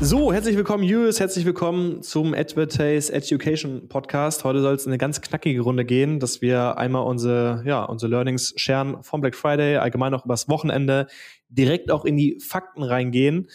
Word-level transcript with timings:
So, 0.00 0.32
herzlich 0.32 0.56
willkommen, 0.56 0.84
Julius. 0.84 1.18
Herzlich 1.18 1.44
willkommen 1.44 2.04
zum 2.04 2.32
Advertise 2.32 3.12
Education 3.12 3.88
Podcast. 3.88 4.44
Heute 4.44 4.62
soll 4.62 4.74
es 4.74 4.86
eine 4.86 4.96
ganz 4.96 5.20
knackige 5.20 5.60
Runde 5.60 5.84
gehen, 5.84 6.20
dass 6.20 6.40
wir 6.40 6.78
einmal 6.78 7.02
unsere, 7.04 7.64
ja, 7.66 7.82
unsere 7.82 8.08
Learnings 8.08 8.54
sharen 8.54 9.02
vom 9.02 9.20
Black 9.20 9.34
Friday, 9.34 9.76
allgemein 9.78 10.14
auch 10.14 10.24
übers 10.24 10.48
Wochenende, 10.48 11.08
direkt 11.48 11.90
auch 11.90 12.04
in 12.04 12.16
die 12.16 12.38
Fakten 12.38 12.84
reingehen. 12.84 13.48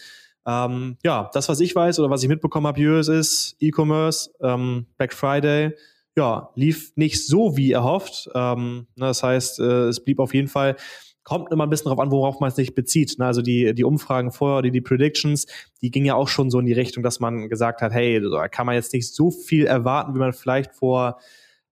Ähm, 0.46 0.98
ja, 1.02 1.30
das, 1.32 1.48
was 1.48 1.60
ich 1.60 1.74
weiß 1.74 1.98
oder 1.98 2.10
was 2.10 2.22
ich 2.22 2.28
mitbekommen 2.28 2.66
habe, 2.66 2.78
Julius, 2.78 3.08
ist 3.08 3.56
E-Commerce, 3.60 4.30
ähm, 4.42 4.84
Black 4.98 5.14
Friday, 5.14 5.72
ja, 6.14 6.50
lief 6.56 6.92
nicht 6.94 7.26
so 7.26 7.56
wie 7.56 7.72
erhofft. 7.72 8.28
Ähm, 8.34 8.86
das 8.96 9.22
heißt, 9.22 9.60
äh, 9.60 9.88
es 9.88 10.04
blieb 10.04 10.20
auf 10.20 10.34
jeden 10.34 10.48
Fall 10.48 10.76
kommt 11.24 11.50
immer 11.50 11.64
ein 11.64 11.70
bisschen 11.70 11.86
darauf 11.86 11.98
an, 11.98 12.10
worauf 12.10 12.40
man 12.40 12.48
es 12.48 12.56
sich 12.56 12.74
bezieht. 12.74 13.18
Ne? 13.18 13.26
Also 13.26 13.42
die, 13.42 13.74
die 13.74 13.84
Umfragen 13.84 14.30
vorher, 14.30 14.62
die, 14.62 14.70
die 14.70 14.82
Predictions, 14.82 15.46
die 15.82 15.90
gingen 15.90 16.06
ja 16.06 16.14
auch 16.14 16.28
schon 16.28 16.50
so 16.50 16.60
in 16.60 16.66
die 16.66 16.72
Richtung, 16.72 17.02
dass 17.02 17.18
man 17.18 17.48
gesagt 17.48 17.82
hat, 17.82 17.92
hey, 17.92 18.20
da 18.20 18.48
kann 18.48 18.66
man 18.66 18.74
jetzt 18.74 18.92
nicht 18.92 19.12
so 19.12 19.30
viel 19.30 19.66
erwarten, 19.66 20.14
wie 20.14 20.18
man 20.18 20.32
vielleicht 20.32 20.74
vor 20.74 21.18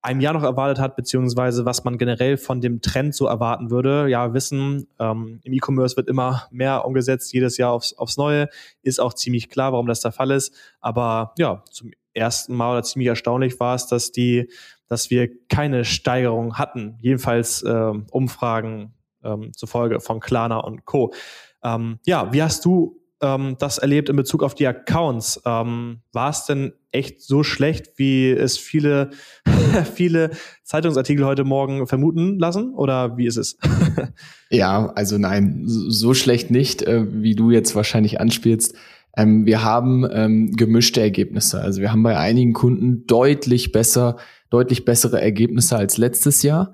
einem 0.01 0.21
Jahr 0.21 0.33
noch 0.35 0.43
erwartet 0.43 0.83
hat, 0.83 0.97
beziehungsweise 0.97 1.65
was 1.65 1.85
man 1.85 1.97
generell 1.97 2.37
von 2.37 2.61
dem 2.61 2.81
Trend 2.81 3.15
so 3.15 3.27
erwarten 3.27 3.71
würde. 3.71 4.09
Ja, 4.09 4.35
wissen, 4.35 4.89
ähm, 4.99 5.41
im 5.45 5.53
E-Commerce 5.53 5.97
wird 5.97 6.09
immer 6.09 6.49
mehr 6.51 6.85
umgesetzt, 6.85 7.33
jedes 7.33 7.57
Jahr 7.57 7.73
aufs, 7.73 7.93
aufs 7.95 8.17
Neue. 8.17 8.49
Ist 8.83 9.01
auch 9.01 9.15
ziemlich 9.15 9.49
klar, 9.49 9.73
warum 9.73 9.87
das 9.87 10.01
der 10.01 10.11
Fall 10.11 10.33
ist. 10.33 10.53
Aber 10.81 11.35
ja, 11.39 11.63
zum 11.71 11.93
ersten 12.15 12.55
Mal 12.55 12.73
oder 12.73 12.83
ziemlich 12.83 13.09
erstaunlich 13.09 13.61
war 13.61 13.77
es, 13.77 13.87
dass 13.87 14.11
die, 14.11 14.51
dass 14.89 15.11
wir 15.11 15.31
keine 15.49 15.85
Steigerung 15.85 16.59
hatten. 16.59 16.99
Jedenfalls 17.01 17.63
äh, 17.63 17.93
Umfragen 18.11 18.95
ähm, 19.25 19.53
zufolge 19.55 20.01
von 20.01 20.21
Klarna 20.21 20.59
und 20.59 20.85
Co. 20.85 21.13
Ähm, 21.63 21.99
ja, 22.05 22.33
wie 22.33 22.43
hast 22.43 22.65
du 22.65 23.03
ähm, 23.23 23.57
das 23.59 23.79
erlebt 23.79 24.09
in 24.09 24.17
Bezug 24.17 24.43
auf 24.43 24.55
die 24.55 24.67
Accounts? 24.67 25.41
Ähm, 25.47 26.01
war 26.13 26.31
es 26.31 26.45
denn 26.45 26.73
echt 26.91 27.23
so 27.23 27.43
schlecht, 27.43 27.93
wie 27.97 28.31
es 28.31 28.59
viele, 28.59 29.11
viele 29.95 30.31
Zeitungsartikel 30.65 31.25
heute 31.25 31.45
Morgen 31.45 31.87
vermuten 31.87 32.39
lassen? 32.39 32.75
Oder 32.75 33.17
wie 33.17 33.27
ist 33.27 33.37
es? 33.37 33.57
ja, 34.51 34.93
also 34.95 35.17
nein, 35.19 35.63
so 35.67 36.13
schlecht 36.13 36.51
nicht, 36.51 36.83
äh, 36.83 37.07
wie 37.23 37.35
du 37.35 37.51
jetzt 37.51 37.75
wahrscheinlich 37.75 38.21
anspielst. 38.21 38.75
Ähm, 39.17 39.47
wir 39.47 39.63
haben 39.63 40.07
ähm, 40.11 40.53
gemischte 40.53 41.01
Ergebnisse. 41.01 41.61
Also 41.61 41.81
wir 41.81 41.93
haben 41.93 42.03
bei 42.03 42.19
einigen 42.19 42.53
Kunden 42.53 43.07
deutlich 43.07 43.73
besser, 43.73 44.17
deutlich 44.51 44.85
bessere 44.85 45.21
Ergebnisse 45.21 45.77
als 45.77 45.97
letztes 45.97 46.43
Jahr. 46.43 46.73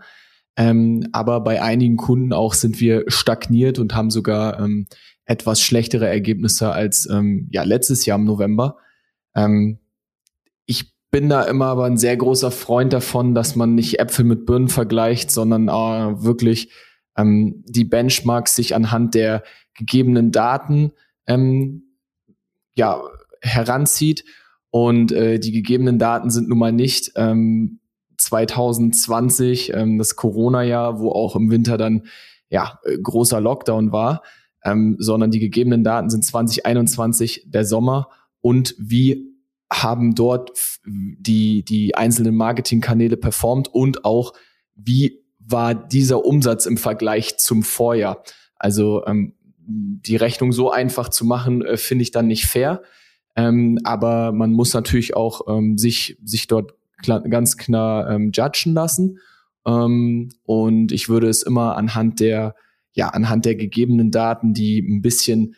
Ähm, 0.58 1.08
aber 1.12 1.40
bei 1.40 1.62
einigen 1.62 1.96
Kunden 1.96 2.32
auch 2.32 2.52
sind 2.52 2.80
wir 2.80 3.04
stagniert 3.06 3.78
und 3.78 3.94
haben 3.94 4.10
sogar 4.10 4.58
ähm, 4.58 4.88
etwas 5.24 5.62
schlechtere 5.62 6.08
Ergebnisse 6.08 6.72
als 6.72 7.08
ähm, 7.08 7.48
ja, 7.52 7.62
letztes 7.62 8.04
Jahr 8.06 8.18
im 8.18 8.24
November. 8.24 8.76
Ähm, 9.36 9.78
ich 10.66 10.92
bin 11.12 11.28
da 11.28 11.44
immer 11.44 11.66
aber 11.66 11.84
ein 11.84 11.96
sehr 11.96 12.16
großer 12.16 12.50
Freund 12.50 12.92
davon, 12.92 13.36
dass 13.36 13.54
man 13.54 13.76
nicht 13.76 14.00
Äpfel 14.00 14.24
mit 14.24 14.46
Birnen 14.46 14.68
vergleicht, 14.68 15.30
sondern 15.30 15.68
äh, 15.68 16.24
wirklich 16.24 16.72
ähm, 17.16 17.62
die 17.68 17.84
Benchmarks 17.84 18.56
sich 18.56 18.74
anhand 18.74 19.14
der 19.14 19.44
gegebenen 19.74 20.32
Daten 20.32 20.90
ähm, 21.28 21.84
ja, 22.74 23.00
heranzieht. 23.42 24.24
Und 24.70 25.12
äh, 25.12 25.38
die 25.38 25.52
gegebenen 25.52 26.00
Daten 26.00 26.30
sind 26.30 26.48
nun 26.48 26.58
mal 26.58 26.72
nicht 26.72 27.12
ähm, 27.14 27.78
2020, 28.18 29.72
ähm, 29.74 29.98
das 29.98 30.16
Corona-Jahr, 30.16 31.00
wo 31.00 31.10
auch 31.10 31.36
im 31.36 31.50
Winter 31.50 31.78
dann 31.78 32.06
ja 32.50 32.78
äh, 32.84 32.98
großer 32.98 33.40
Lockdown 33.40 33.92
war, 33.92 34.22
ähm, 34.64 34.96
sondern 34.98 35.30
die 35.30 35.38
gegebenen 35.38 35.84
Daten 35.84 36.10
sind 36.10 36.24
2021 36.24 37.44
der 37.46 37.64
Sommer 37.64 38.08
und 38.40 38.74
wie 38.78 39.28
haben 39.70 40.14
dort 40.14 40.52
die, 40.86 41.62
die 41.62 41.94
einzelnen 41.94 42.34
Marketingkanäle 42.36 43.16
performt 43.16 43.68
und 43.68 44.04
auch 44.04 44.32
wie 44.74 45.22
war 45.38 45.74
dieser 45.74 46.24
Umsatz 46.24 46.66
im 46.66 46.76
Vergleich 46.76 47.38
zum 47.38 47.62
Vorjahr. 47.62 48.22
Also 48.56 49.04
ähm, 49.06 49.34
die 49.58 50.16
Rechnung 50.16 50.52
so 50.52 50.70
einfach 50.70 51.08
zu 51.08 51.24
machen, 51.24 51.64
äh, 51.64 51.76
finde 51.76 52.02
ich 52.02 52.10
dann 52.10 52.26
nicht 52.26 52.46
fair. 52.46 52.82
Ähm, 53.36 53.78
aber 53.84 54.32
man 54.32 54.52
muss 54.52 54.74
natürlich 54.74 55.14
auch 55.14 55.42
ähm, 55.48 55.78
sich, 55.78 56.18
sich 56.24 56.48
dort 56.48 56.74
ganz 57.02 57.56
klar 57.56 58.10
ähm, 58.10 58.30
judgen 58.32 58.74
lassen. 58.74 59.18
Ähm, 59.66 60.30
und 60.44 60.92
ich 60.92 61.08
würde 61.08 61.28
es 61.28 61.42
immer 61.42 61.76
anhand 61.76 62.20
der, 62.20 62.54
ja, 62.92 63.08
anhand 63.08 63.44
der 63.44 63.54
gegebenen 63.54 64.10
Daten, 64.10 64.54
die 64.54 64.80
ein 64.80 65.02
bisschen 65.02 65.54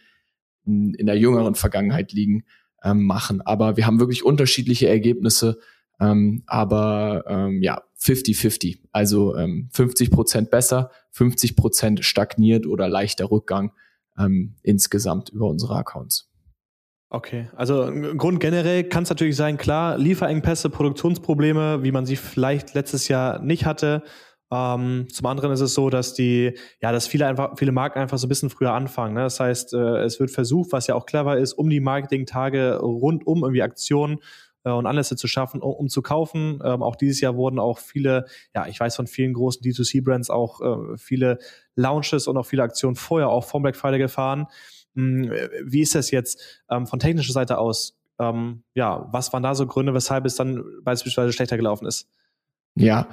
in 0.64 1.06
der 1.06 1.18
jüngeren 1.18 1.54
Vergangenheit 1.54 2.12
liegen, 2.12 2.44
ähm, 2.84 3.04
machen. 3.04 3.40
Aber 3.40 3.76
wir 3.76 3.86
haben 3.86 4.00
wirklich 4.00 4.24
unterschiedliche 4.24 4.88
Ergebnisse. 4.88 5.58
Ähm, 6.00 6.42
aber 6.46 7.24
ähm, 7.26 7.62
ja, 7.62 7.82
50-50. 8.00 8.80
Also 8.92 9.36
ähm, 9.36 9.68
50 9.72 10.10
Prozent 10.10 10.50
besser, 10.50 10.90
50 11.10 11.56
Prozent 11.56 12.04
stagniert 12.04 12.66
oder 12.66 12.88
leichter 12.88 13.30
Rückgang 13.30 13.72
ähm, 14.18 14.54
insgesamt 14.62 15.28
über 15.30 15.46
unsere 15.46 15.76
Accounts. 15.76 16.29
Okay, 17.12 17.48
also 17.56 17.86
im 17.86 18.16
Grund 18.18 18.38
generell 18.38 18.84
kann 18.84 19.02
es 19.02 19.10
natürlich 19.10 19.34
sein, 19.34 19.56
klar, 19.56 19.98
Lieferengpässe, 19.98 20.70
Produktionsprobleme, 20.70 21.82
wie 21.82 21.90
man 21.90 22.06
sie 22.06 22.14
vielleicht 22.14 22.74
letztes 22.74 23.08
Jahr 23.08 23.40
nicht 23.40 23.66
hatte. 23.66 24.04
Ähm, 24.52 25.08
zum 25.12 25.26
anderen 25.26 25.50
ist 25.50 25.60
es 25.60 25.74
so, 25.74 25.90
dass 25.90 26.14
die, 26.14 26.56
ja, 26.80 26.92
dass 26.92 27.08
viele 27.08 27.26
einfach, 27.26 27.58
viele 27.58 27.72
Marken 27.72 27.98
einfach 27.98 28.18
so 28.18 28.26
ein 28.26 28.28
bisschen 28.28 28.48
früher 28.48 28.74
anfangen. 28.74 29.14
Ne? 29.14 29.22
Das 29.22 29.40
heißt, 29.40 29.74
äh, 29.74 30.04
es 30.04 30.20
wird 30.20 30.30
versucht, 30.30 30.70
was 30.70 30.86
ja 30.86 30.94
auch 30.94 31.04
clever 31.04 31.36
ist, 31.36 31.52
um 31.54 31.68
die 31.68 31.80
Marketingtage 31.80 32.78
rundum 32.78 33.42
irgendwie 33.42 33.62
Aktionen 33.62 34.18
äh, 34.64 34.70
und 34.70 34.86
Anlässe 34.86 35.16
zu 35.16 35.26
schaffen, 35.26 35.62
um, 35.62 35.72
um 35.72 35.88
zu 35.88 36.02
kaufen. 36.02 36.60
Ähm, 36.64 36.82
auch 36.82 36.94
dieses 36.94 37.20
Jahr 37.20 37.36
wurden 37.36 37.58
auch 37.58 37.78
viele, 37.78 38.26
ja, 38.54 38.66
ich 38.66 38.78
weiß 38.78 38.94
von 38.94 39.08
vielen 39.08 39.34
großen 39.34 39.62
D2C-Brands 39.62 40.30
auch 40.30 40.60
äh, 40.60 40.96
viele 40.96 41.38
Launches 41.74 42.28
und 42.28 42.36
auch 42.36 42.46
viele 42.46 42.62
Aktionen 42.62 42.94
vorher 42.94 43.28
auch 43.30 43.44
vom 43.44 43.62
Black 43.62 43.76
Friday 43.76 43.98
gefahren. 43.98 44.46
Hm, 44.94 45.30
wie 45.64 45.80
ist 45.82 45.94
das 45.94 46.10
jetzt 46.10 46.62
ähm, 46.70 46.86
von 46.86 46.98
technischer 46.98 47.32
Seite 47.32 47.58
aus? 47.58 47.98
Ähm, 48.18 48.62
ja, 48.74 49.08
was 49.12 49.32
waren 49.32 49.42
da 49.42 49.54
so 49.54 49.66
Gründe, 49.66 49.94
weshalb 49.94 50.26
es 50.26 50.36
dann 50.36 50.62
beispielsweise 50.82 51.32
schlechter 51.32 51.56
gelaufen 51.56 51.86
ist? 51.86 52.08
Ja, 52.74 53.08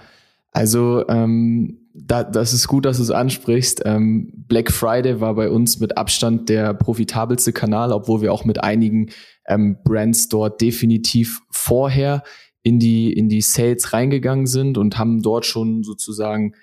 also 0.52 1.08
ähm, 1.08 1.88
da, 1.94 2.24
das 2.24 2.54
ist 2.54 2.68
gut, 2.68 2.86
dass 2.86 2.98
du 2.98 3.04
es 3.04 3.12
ansprichst. 3.12 3.84
Ähm, 3.86 4.32
Black 4.48 4.72
Friday 4.72 5.20
war 5.20 5.36
bei 5.36 5.50
uns 5.50 5.80
mit 5.80 5.98
Abstand 5.98 6.50
der 6.50 6.74
profitabelste 6.74 7.54
Kanal, 7.54 7.92
obwohl 7.92 8.22
wir 8.22 8.34
auch 8.34 8.46
mit 8.46 8.64
einigen 8.64 9.09
ähm, 9.48 9.78
Brands 9.84 10.30
dort 10.30 10.62
definitiv 10.62 11.42
vorher 11.52 12.24
in 12.64 12.80
die 12.80 13.14
in 13.14 13.30
die 13.30 13.42
Sales 13.42 13.94
reingegangen 13.94 14.46
sind 14.46 14.78
und 14.78 14.98
haben 14.98 15.22
dort 15.22 15.46
schon 15.46 15.84
sozusagen 15.84 16.54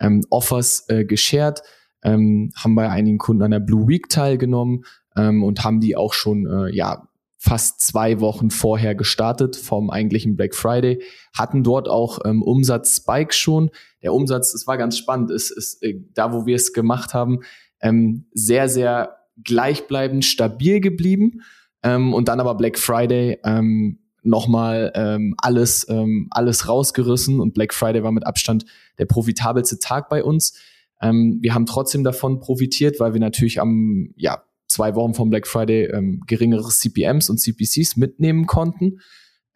ähm, 0.00 0.24
Offers 0.30 0.88
äh, 0.88 1.04
geshared 1.04 1.62
ähm, 2.02 2.52
haben 2.56 2.74
bei 2.74 2.88
einigen 2.88 3.18
Kunden 3.18 3.42
an 3.42 3.50
der 3.50 3.60
Blue 3.60 3.88
Week 3.88 4.08
teilgenommen 4.08 4.84
ähm, 5.16 5.42
und 5.42 5.64
haben 5.64 5.80
die 5.80 5.96
auch 5.96 6.14
schon 6.14 6.46
äh, 6.46 6.74
ja 6.74 7.08
fast 7.42 7.80
zwei 7.80 8.20
Wochen 8.20 8.50
vorher 8.50 8.94
gestartet 8.94 9.56
vom 9.56 9.88
eigentlichen 9.88 10.36
Black 10.36 10.54
Friday, 10.54 11.02
hatten 11.32 11.62
dort 11.62 11.88
auch 11.88 12.18
ähm, 12.26 12.42
Umsatz-Spike 12.42 13.32
schon. 13.32 13.70
Der 14.02 14.12
Umsatz, 14.12 14.52
es 14.52 14.66
war 14.66 14.76
ganz 14.76 14.98
spannend, 14.98 15.30
ist, 15.30 15.50
ist 15.50 15.82
äh, 15.82 16.02
da, 16.12 16.34
wo 16.34 16.44
wir 16.44 16.56
es 16.56 16.74
gemacht 16.74 17.14
haben, 17.14 17.40
ähm, 17.80 18.26
sehr, 18.32 18.68
sehr 18.68 19.16
gleichbleibend 19.42 20.26
stabil 20.26 20.80
geblieben. 20.80 21.40
Ähm, 21.82 22.12
und 22.12 22.28
dann 22.28 22.40
aber 22.40 22.56
Black 22.56 22.78
Friday 22.78 23.38
ähm, 23.42 24.00
nochmal 24.22 24.92
ähm, 24.94 25.34
alles, 25.38 25.86
ähm, 25.88 26.28
alles 26.30 26.68
rausgerissen 26.68 27.40
und 27.40 27.54
Black 27.54 27.72
Friday 27.72 28.02
war 28.02 28.12
mit 28.12 28.26
Abstand 28.26 28.66
der 28.98 29.06
profitabelste 29.06 29.78
Tag 29.78 30.10
bei 30.10 30.22
uns. 30.22 30.58
Ähm, 31.00 31.38
wir 31.40 31.54
haben 31.54 31.66
trotzdem 31.66 32.04
davon 32.04 32.40
profitiert, 32.40 33.00
weil 33.00 33.12
wir 33.12 33.20
natürlich 33.20 33.60
am, 33.60 34.12
ja, 34.16 34.42
zwei 34.68 34.94
Wochen 34.94 35.14
vom 35.14 35.30
Black 35.30 35.46
Friday 35.46 35.86
ähm, 35.86 36.22
geringere 36.26 36.68
CPMs 36.68 37.28
und 37.28 37.38
CPCs 37.38 37.96
mitnehmen 37.96 38.46
konnten. 38.46 39.00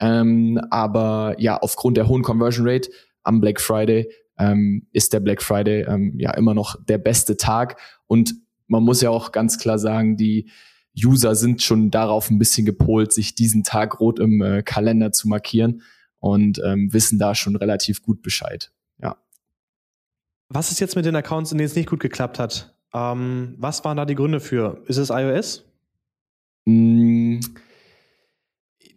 Ähm, 0.00 0.60
aber 0.70 1.36
ja, 1.38 1.56
aufgrund 1.56 1.96
der 1.96 2.08
hohen 2.08 2.22
Conversion 2.22 2.69
Rate 2.69 2.90
am 3.22 3.40
Black 3.40 3.60
Friday 3.60 4.10
ähm, 4.38 4.86
ist 4.92 5.12
der 5.12 5.20
Black 5.20 5.42
Friday 5.42 5.82
ähm, 5.82 6.14
ja 6.19 6.32
immer 6.34 6.54
noch 6.54 6.76
der 6.84 6.98
beste 6.98 7.36
Tag. 7.36 7.78
Und 8.06 8.34
man 8.66 8.82
muss 8.82 9.00
ja 9.00 9.10
auch 9.10 9.30
ganz 9.30 9.58
klar 9.58 9.78
sagen, 9.78 10.16
die 10.16 10.50
User 10.96 11.34
sind 11.34 11.62
schon 11.62 11.90
darauf 11.90 12.30
ein 12.30 12.38
bisschen 12.38 12.66
gepolt, 12.66 13.12
sich 13.12 13.34
diesen 13.34 13.62
Tag 13.62 14.00
rot 14.00 14.19
im 14.19 14.42
äh, 14.42 14.62
Kalender 14.62 15.12
zu 15.12 15.28
markieren 15.28 15.82
und 16.19 16.60
ähm, 16.64 16.92
wissen 16.92 17.19
da 17.19 17.34
schon 17.34 17.56
relativ 17.56 18.02
gut 18.02 18.22
Bescheid. 18.22 18.72
Was 20.49 20.70
ist 20.70 20.81
jetzt 20.81 20.96
mit 20.96 21.05
den 21.05 21.17
Accounts, 21.17 21.52
in 21.52 21.58
denen 21.58 21.67
es 21.67 21.76
nicht 21.76 21.88
gut 21.88 22.00
geklappt 22.00 22.38
hat? 22.38 22.76
Ähm, 22.93 23.55
was 23.58 23.85
waren 23.85 23.96
da 23.96 24.05
die 24.05 24.14
Gründe 24.14 24.41
für? 24.41 24.82
Ist 24.87 24.99
es 24.99 25.11
iOS? 25.11 25.64
Mm, 26.64 27.41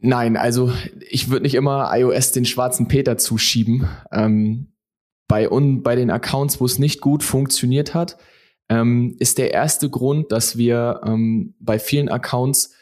nein, 0.01 0.37
also 0.37 0.71
ich 1.09 1.29
würde 1.29 1.43
nicht 1.43 1.55
immer 1.55 1.89
iOS 1.93 2.31
den 2.31 2.45
schwarzen 2.45 2.87
Peter 2.87 3.17
zuschieben. 3.17 3.87
Ähm, 4.11 4.73
bei, 5.27 5.49
un, 5.49 5.83
bei 5.83 5.95
den 5.95 6.11
Accounts, 6.11 6.61
wo 6.61 6.65
es 6.65 6.79
nicht 6.79 7.01
gut 7.01 7.23
funktioniert 7.23 7.93
hat, 7.93 8.17
ähm, 8.69 9.15
ist 9.19 9.37
der 9.37 9.51
erste 9.51 9.89
Grund, 9.89 10.31
dass 10.31 10.57
wir 10.57 11.01
ähm, 11.05 11.55
bei 11.59 11.79
vielen 11.79 12.09
Accounts 12.09 12.75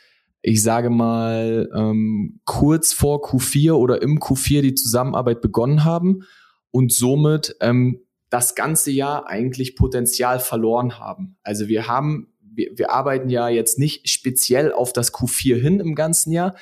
ich 0.48 0.62
sage 0.62 0.92
mal, 0.92 1.68
ähm, 1.74 2.40
kurz 2.46 2.94
vor 2.94 3.26
Q4 3.26 3.74
oder 3.74 4.04
im 4.04 4.20
Q4 4.20 4.62
die 4.62 4.76
Zusammenarbeit 4.76 5.42
begonnen 5.42 5.84
haben 5.84 6.22
und 6.70 6.94
somit 6.94 7.56
ähm, 7.62 8.05
das 8.36 8.54
ganze 8.54 8.92
Jahr 8.92 9.30
eigentlich 9.30 9.78
Potenzial 9.78 10.42
verloren 10.42 11.00
haben. 11.00 11.38
Also 11.42 11.70
wir 11.70 11.88
haben, 11.88 12.34
wir, 12.42 12.70
wir 12.76 12.92
arbeiten 12.92 13.30
ja 13.30 13.48
jetzt 13.48 13.80
nicht 13.80 14.10
speziell 14.10 14.74
auf 14.74 14.92
das 14.92 15.14
Q4 15.14 15.56
hin 15.56 15.80
im 15.80 15.96
ganzen 15.96 16.34
Jahr, 16.34 16.54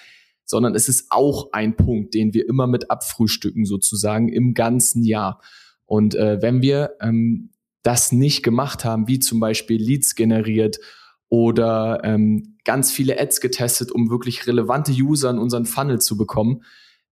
sondern 0.46 0.76
es 0.76 0.88
ist 0.88 1.08
auch 1.10 1.52
ein 1.52 1.76
Punkt, 1.76 2.14
den 2.14 2.36
wir 2.36 2.48
immer 2.48 2.68
mit 2.68 2.92
abfrühstücken 2.92 3.66
sozusagen 3.66 4.30
im 4.30 4.54
ganzen 4.54 5.04
Jahr. 5.04 5.42
Und 5.88 6.14
äh, 6.14 6.44
wenn 6.44 6.62
wir 6.62 6.92
ähm, 7.02 7.50
das 7.82 8.12
nicht 8.12 8.44
gemacht 8.44 8.86
haben, 8.86 9.08
wie 9.08 9.18
zum 9.18 9.40
Beispiel 9.40 9.82
Leads 9.82 10.14
generiert 10.14 10.78
oder 11.28 12.02
ähm, 12.04 12.60
ganz 12.66 12.92
viele 12.92 13.20
Ads 13.20 13.42
getestet, 13.42 13.92
um 13.92 14.12
wirklich 14.12 14.46
relevante 14.46 14.92
User 14.92 15.32
in 15.32 15.40
unseren 15.40 15.66
Funnel 15.66 16.00
zu 16.00 16.18
bekommen, 16.18 16.62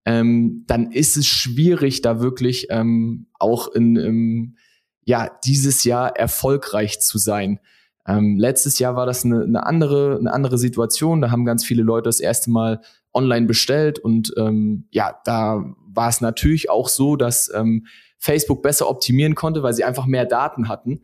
ähm, 0.06 0.64
dann 0.68 0.92
ist 0.92 1.18
es 1.18 1.28
schwierig, 1.28 2.02
da 2.02 2.22
wirklich 2.22 2.68
ähm, 2.70 3.28
auch 3.40 3.68
in, 3.70 3.96
im, 3.96 4.56
ja, 5.04 5.30
dieses 5.46 5.84
Jahr 5.84 6.16
erfolgreich 6.16 7.00
zu 7.02 7.18
sein. 7.18 7.60
Ähm, 8.08 8.38
letztes 8.38 8.80
Jahr 8.80 8.96
war 8.96 9.06
das 9.06 9.26
eine, 9.26 9.44
eine, 9.44 9.66
andere, 9.66 10.18
eine 10.20 10.34
andere 10.34 10.58
Situation. 10.58 11.22
Da 11.22 11.30
haben 11.30 11.46
ganz 11.46 11.64
viele 11.64 11.84
Leute 11.84 12.10
das 12.10 12.20
erste 12.20 12.50
Mal 12.50 12.82
online 13.14 13.46
bestellt 13.46 14.00
und 14.00 14.34
ähm, 14.38 14.88
ja, 14.90 15.20
da 15.26 15.64
war 15.86 16.10
es 16.10 16.22
natürlich 16.22 16.70
auch 16.70 16.88
so, 16.88 17.16
dass 17.16 17.52
ähm, 17.54 17.86
Facebook 18.18 18.64
besser 18.64 18.90
optimieren 18.90 19.36
konnte, 19.36 19.62
weil 19.64 19.74
sie 19.74 19.84
einfach 19.84 20.06
mehr 20.06 20.26
Daten 20.26 20.70
hatten. 20.70 21.02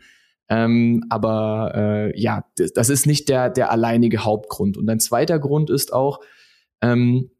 Ähm, 0.50 1.03
aber 1.09 1.73
äh, 1.75 2.19
ja, 2.19 2.45
das, 2.55 2.71
das 2.71 2.89
ist 2.89 3.05
nicht 3.05 3.27
der, 3.27 3.50
der 3.50 3.71
alleinige 3.71 4.23
Hauptgrund. 4.23 4.77
Und 4.77 4.89
ein 4.89 5.01
zweiter 5.01 5.39
Grund 5.39 5.69
ist 5.69 5.91
auch, 5.91 6.21
ähm, 6.81 7.31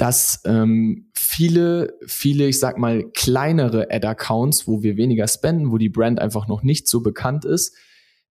dass 0.00 0.40
ähm, 0.46 1.10
viele, 1.12 1.98
viele, 2.06 2.46
ich 2.46 2.58
sag 2.58 2.78
mal, 2.78 3.04
kleinere 3.10 3.88
Ad-Accounts, 3.90 4.66
wo 4.66 4.82
wir 4.82 4.96
weniger 4.96 5.28
spenden, 5.28 5.72
wo 5.72 5.76
die 5.76 5.90
Brand 5.90 6.18
einfach 6.20 6.48
noch 6.48 6.62
nicht 6.62 6.88
so 6.88 7.02
bekannt 7.02 7.44
ist, 7.44 7.76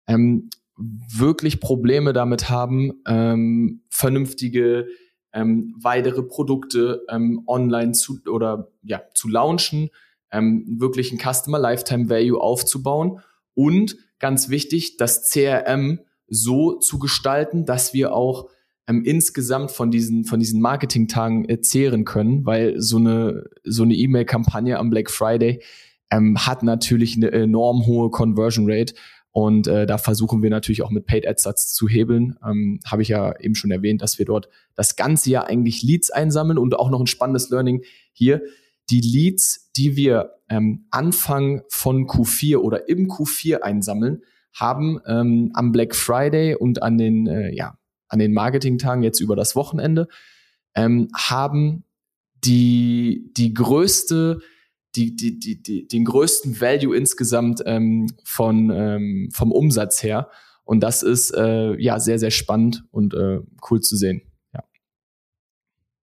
ähm, 0.08 0.50
wirklich 0.76 1.60
Probleme 1.60 2.12
damit 2.12 2.50
haben, 2.50 3.04
ähm, 3.06 3.84
vernünftige 3.92 4.88
ähm, 5.32 5.76
weitere 5.80 6.24
Produkte 6.24 7.06
ähm, 7.08 7.44
online 7.46 7.92
zu 7.92 8.18
oder 8.26 8.72
ja 8.82 9.04
zu 9.14 9.28
launchen, 9.28 9.92
ähm, 10.32 10.66
wirklich 10.80 11.12
ein 11.12 11.20
Customer 11.20 11.60
Lifetime 11.60 12.10
Value 12.10 12.42
aufzubauen 12.42 13.20
und 13.54 13.96
ganz 14.18 14.50
wichtig, 14.50 14.98
das 14.98 15.30
CRM 15.30 16.00
so 16.28 16.80
zu 16.80 16.98
gestalten, 16.98 17.68
dass 17.68 17.94
wir 17.94 18.12
auch 18.16 18.50
ähm, 18.90 19.04
insgesamt 19.06 19.72
von 19.72 19.92
diesen, 19.92 20.26
von 20.26 20.40
diesen 20.40 20.60
Marketingtagen 20.60 21.48
äh, 21.48 21.62
zehren 21.62 22.06
können, 22.06 22.46
weil 22.46 22.82
so 22.82 22.98
eine, 22.98 23.44
so 23.64 23.84
eine 23.84 23.94
E-Mail-Kampagne 23.94 24.78
am 24.80 24.90
Black 24.90 25.12
Friday 25.12 25.62
ähm, 26.10 26.46
hat 26.46 26.64
natürlich 26.64 27.16
eine 27.16 27.32
enorm 27.32 27.86
hohe 27.86 28.10
Conversion 28.10 28.66
Rate. 28.70 28.96
Und 29.32 29.68
äh, 29.68 29.86
da 29.86 30.00
versuchen 30.00 30.42
wir 30.42 30.50
natürlich 30.50 30.82
auch 30.82 30.90
mit 30.90 31.06
Paid 31.06 31.28
Ads 31.28 31.72
zu 31.72 31.88
hebeln. 31.88 32.36
Ähm, 32.44 32.80
Habe 32.88 33.04
ich 33.04 33.10
ja 33.10 33.40
eben 33.40 33.54
schon 33.54 33.70
erwähnt, 33.70 34.02
dass 34.02 34.18
wir 34.18 34.26
dort 34.26 34.50
das 34.74 34.96
ganze 34.96 35.30
Jahr 35.30 35.46
eigentlich 35.46 35.84
Leads 35.84 36.10
einsammeln 36.10 36.58
und 36.58 36.78
auch 36.78 36.90
noch 36.90 37.00
ein 37.00 37.08
spannendes 37.08 37.52
Learning 37.52 37.84
hier. 38.12 38.42
Die 38.90 39.02
Leads, 39.02 39.72
die 39.78 39.96
wir 39.96 40.32
ähm, 40.50 40.88
Anfang 40.90 41.62
von 41.70 42.08
Q4 42.08 42.58
oder 42.58 42.90
im 42.90 43.08
Q4 43.08 43.60
einsammeln, 43.60 44.24
haben 44.52 45.00
ähm, 45.06 45.52
am 45.54 45.72
Black 45.72 45.96
Friday 45.96 46.56
und 46.56 46.82
an 46.82 46.98
den 46.98 47.28
äh, 47.28 47.54
ja, 47.54 47.78
an 48.10 48.20
den 48.20 48.34
Marketingtagen 48.34 49.04
jetzt 49.04 49.20
über 49.20 49.36
das 49.36 49.56
Wochenende, 49.56 50.08
ähm, 50.76 51.08
haben 51.16 51.84
die, 52.44 53.32
die 53.38 53.54
größte, 53.54 54.40
die, 54.96 55.16
die, 55.16 55.40
die, 55.40 55.62
die, 55.62 55.88
den 55.88 56.06
größten 56.06 56.60
Value 56.60 56.96
insgesamt 56.96 57.62
ähm, 57.66 58.08
von, 58.24 58.70
ähm, 58.72 59.30
vom 59.32 59.52
Umsatz 59.52 60.04
her. 60.04 60.30
Und 60.64 60.82
das 60.82 61.04
ist 61.04 61.32
äh, 61.32 61.76
ja 61.80 62.00
sehr, 62.00 62.20
sehr 62.20 62.32
spannend 62.32 62.84
und 62.92 63.14
äh, 63.14 63.40
cool 63.70 63.82
zu 63.82 63.96
sehen. 63.96 64.22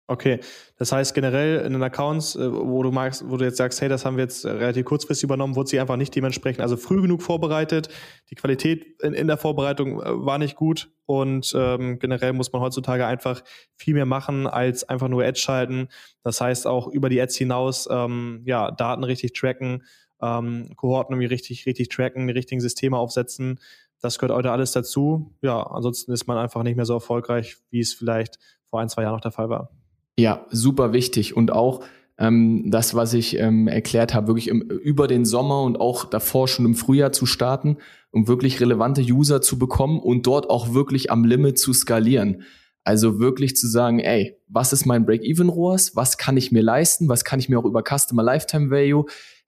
Okay, 0.08 0.40
das 0.78 0.92
heißt 0.92 1.16
generell 1.16 1.66
in 1.66 1.74
den 1.74 1.82
Accounts, 1.82 2.36
äh, 2.36 2.54
wo 2.54 2.84
du 2.84 2.92
magst, 2.92 3.28
wo 3.28 3.38
du 3.38 3.46
jetzt 3.46 3.58
sagst, 3.58 3.82
hey, 3.82 3.90
das 3.90 4.06
haben 4.06 4.18
wir 4.18 4.24
jetzt 4.24 4.46
relativ 4.46 4.86
kurzfristig 4.86 5.24
übernommen, 5.24 5.56
wurde 5.56 5.70
sie 5.70 5.80
einfach 5.80 5.96
nicht 5.96 6.14
dementsprechend, 6.14 6.62
also 6.62 6.78
früh 6.78 7.02
genug 7.02 7.24
vorbereitet. 7.24 7.90
Die 8.30 8.36
Qualität 8.36 9.02
in, 9.02 9.14
in 9.14 9.26
der 9.26 9.38
Vorbereitung 9.38 10.00
äh, 10.00 10.04
war 10.06 10.38
nicht 10.38 10.56
gut 10.58 10.92
und 11.08 11.52
ähm, 11.58 11.98
generell 11.98 12.34
muss 12.34 12.54
man 12.54 12.62
heutzutage 12.62 13.08
einfach 13.08 13.44
viel 13.78 13.96
mehr 13.96 14.06
machen 14.06 14.46
als 14.46 14.88
einfach 14.88 15.08
nur 15.08 15.24
Ads 15.24 15.40
schalten. 15.40 15.88
Das 16.22 16.40
heißt 16.40 16.68
auch 16.68 16.88
über 16.88 17.10
die 17.10 17.20
Ads 17.20 17.38
hinaus, 17.38 17.88
ähm, 17.90 18.44
ja, 18.46 18.70
Daten 18.70 19.04
richtig 19.04 19.34
tracken, 19.34 19.86
ähm, 20.22 20.70
Kohorten 20.76 21.14
irgendwie 21.14 21.34
richtig, 21.34 21.66
richtig 21.66 21.90
tracken, 21.90 22.28
die 22.28 22.34
richtigen 22.34 22.62
Systeme 22.62 22.96
aufsetzen. 22.96 23.60
Das 24.02 24.20
gehört 24.20 24.38
heute 24.38 24.52
alles 24.52 24.72
dazu. 24.72 25.34
Ja, 25.42 25.64
ansonsten 25.64 26.12
ist 26.12 26.28
man 26.28 26.38
einfach 26.38 26.62
nicht 26.62 26.76
mehr 26.76 26.86
so 26.86 26.94
erfolgreich, 26.94 27.58
wie 27.72 27.80
es 27.80 27.96
vielleicht 27.96 28.38
vor 28.70 28.82
ein, 28.82 28.90
zwei 28.90 29.02
Jahren 29.02 29.14
noch 29.16 29.22
der 29.22 29.32
Fall 29.32 29.50
war. 29.50 29.72
Ja, 30.18 30.46
super 30.50 30.94
wichtig. 30.94 31.36
Und 31.36 31.52
auch 31.52 31.84
ähm, 32.18 32.72
das, 32.72 32.96
was 32.96 33.14
ich 33.14 33.38
ähm, 33.38 33.68
erklärt 33.68 34.14
habe, 34.14 34.28
wirklich 34.28 34.48
im, 34.48 34.62
über 34.62 35.08
den 35.08 35.26
Sommer 35.26 35.64
und 35.64 35.80
auch 35.80 36.06
davor 36.06 36.48
schon 36.48 36.66
im 36.66 36.76
Frühjahr 36.76 37.12
zu 37.12 37.26
starten, 37.26 37.78
um 38.12 38.28
wirklich 38.28 38.62
relevante 38.62 39.02
User 39.02 39.42
zu 39.42 39.60
bekommen 39.60 40.00
und 40.00 40.26
dort 40.26 40.50
auch 40.50 40.74
wirklich 40.74 41.12
am 41.12 41.26
Limit 41.26 41.60
zu 41.60 41.74
skalieren. 41.74 42.44
Also 42.86 43.20
wirklich 43.20 43.58
zu 43.58 43.68
sagen, 43.68 44.00
ey, 44.00 44.38
was 44.48 44.72
ist 44.72 44.86
mein 44.86 45.06
Break-Even-ROAS? 45.06 45.96
Was 45.96 46.18
kann 46.18 46.38
ich 46.38 46.52
mir 46.52 46.62
leisten? 46.62 47.10
Was 47.10 47.26
kann 47.26 47.40
ich 47.40 47.50
mir 47.50 47.60
auch 47.60 47.66
über 47.66 47.84
Customer 47.84 48.24
Lifetime 48.24 48.70
Value, 48.70 49.06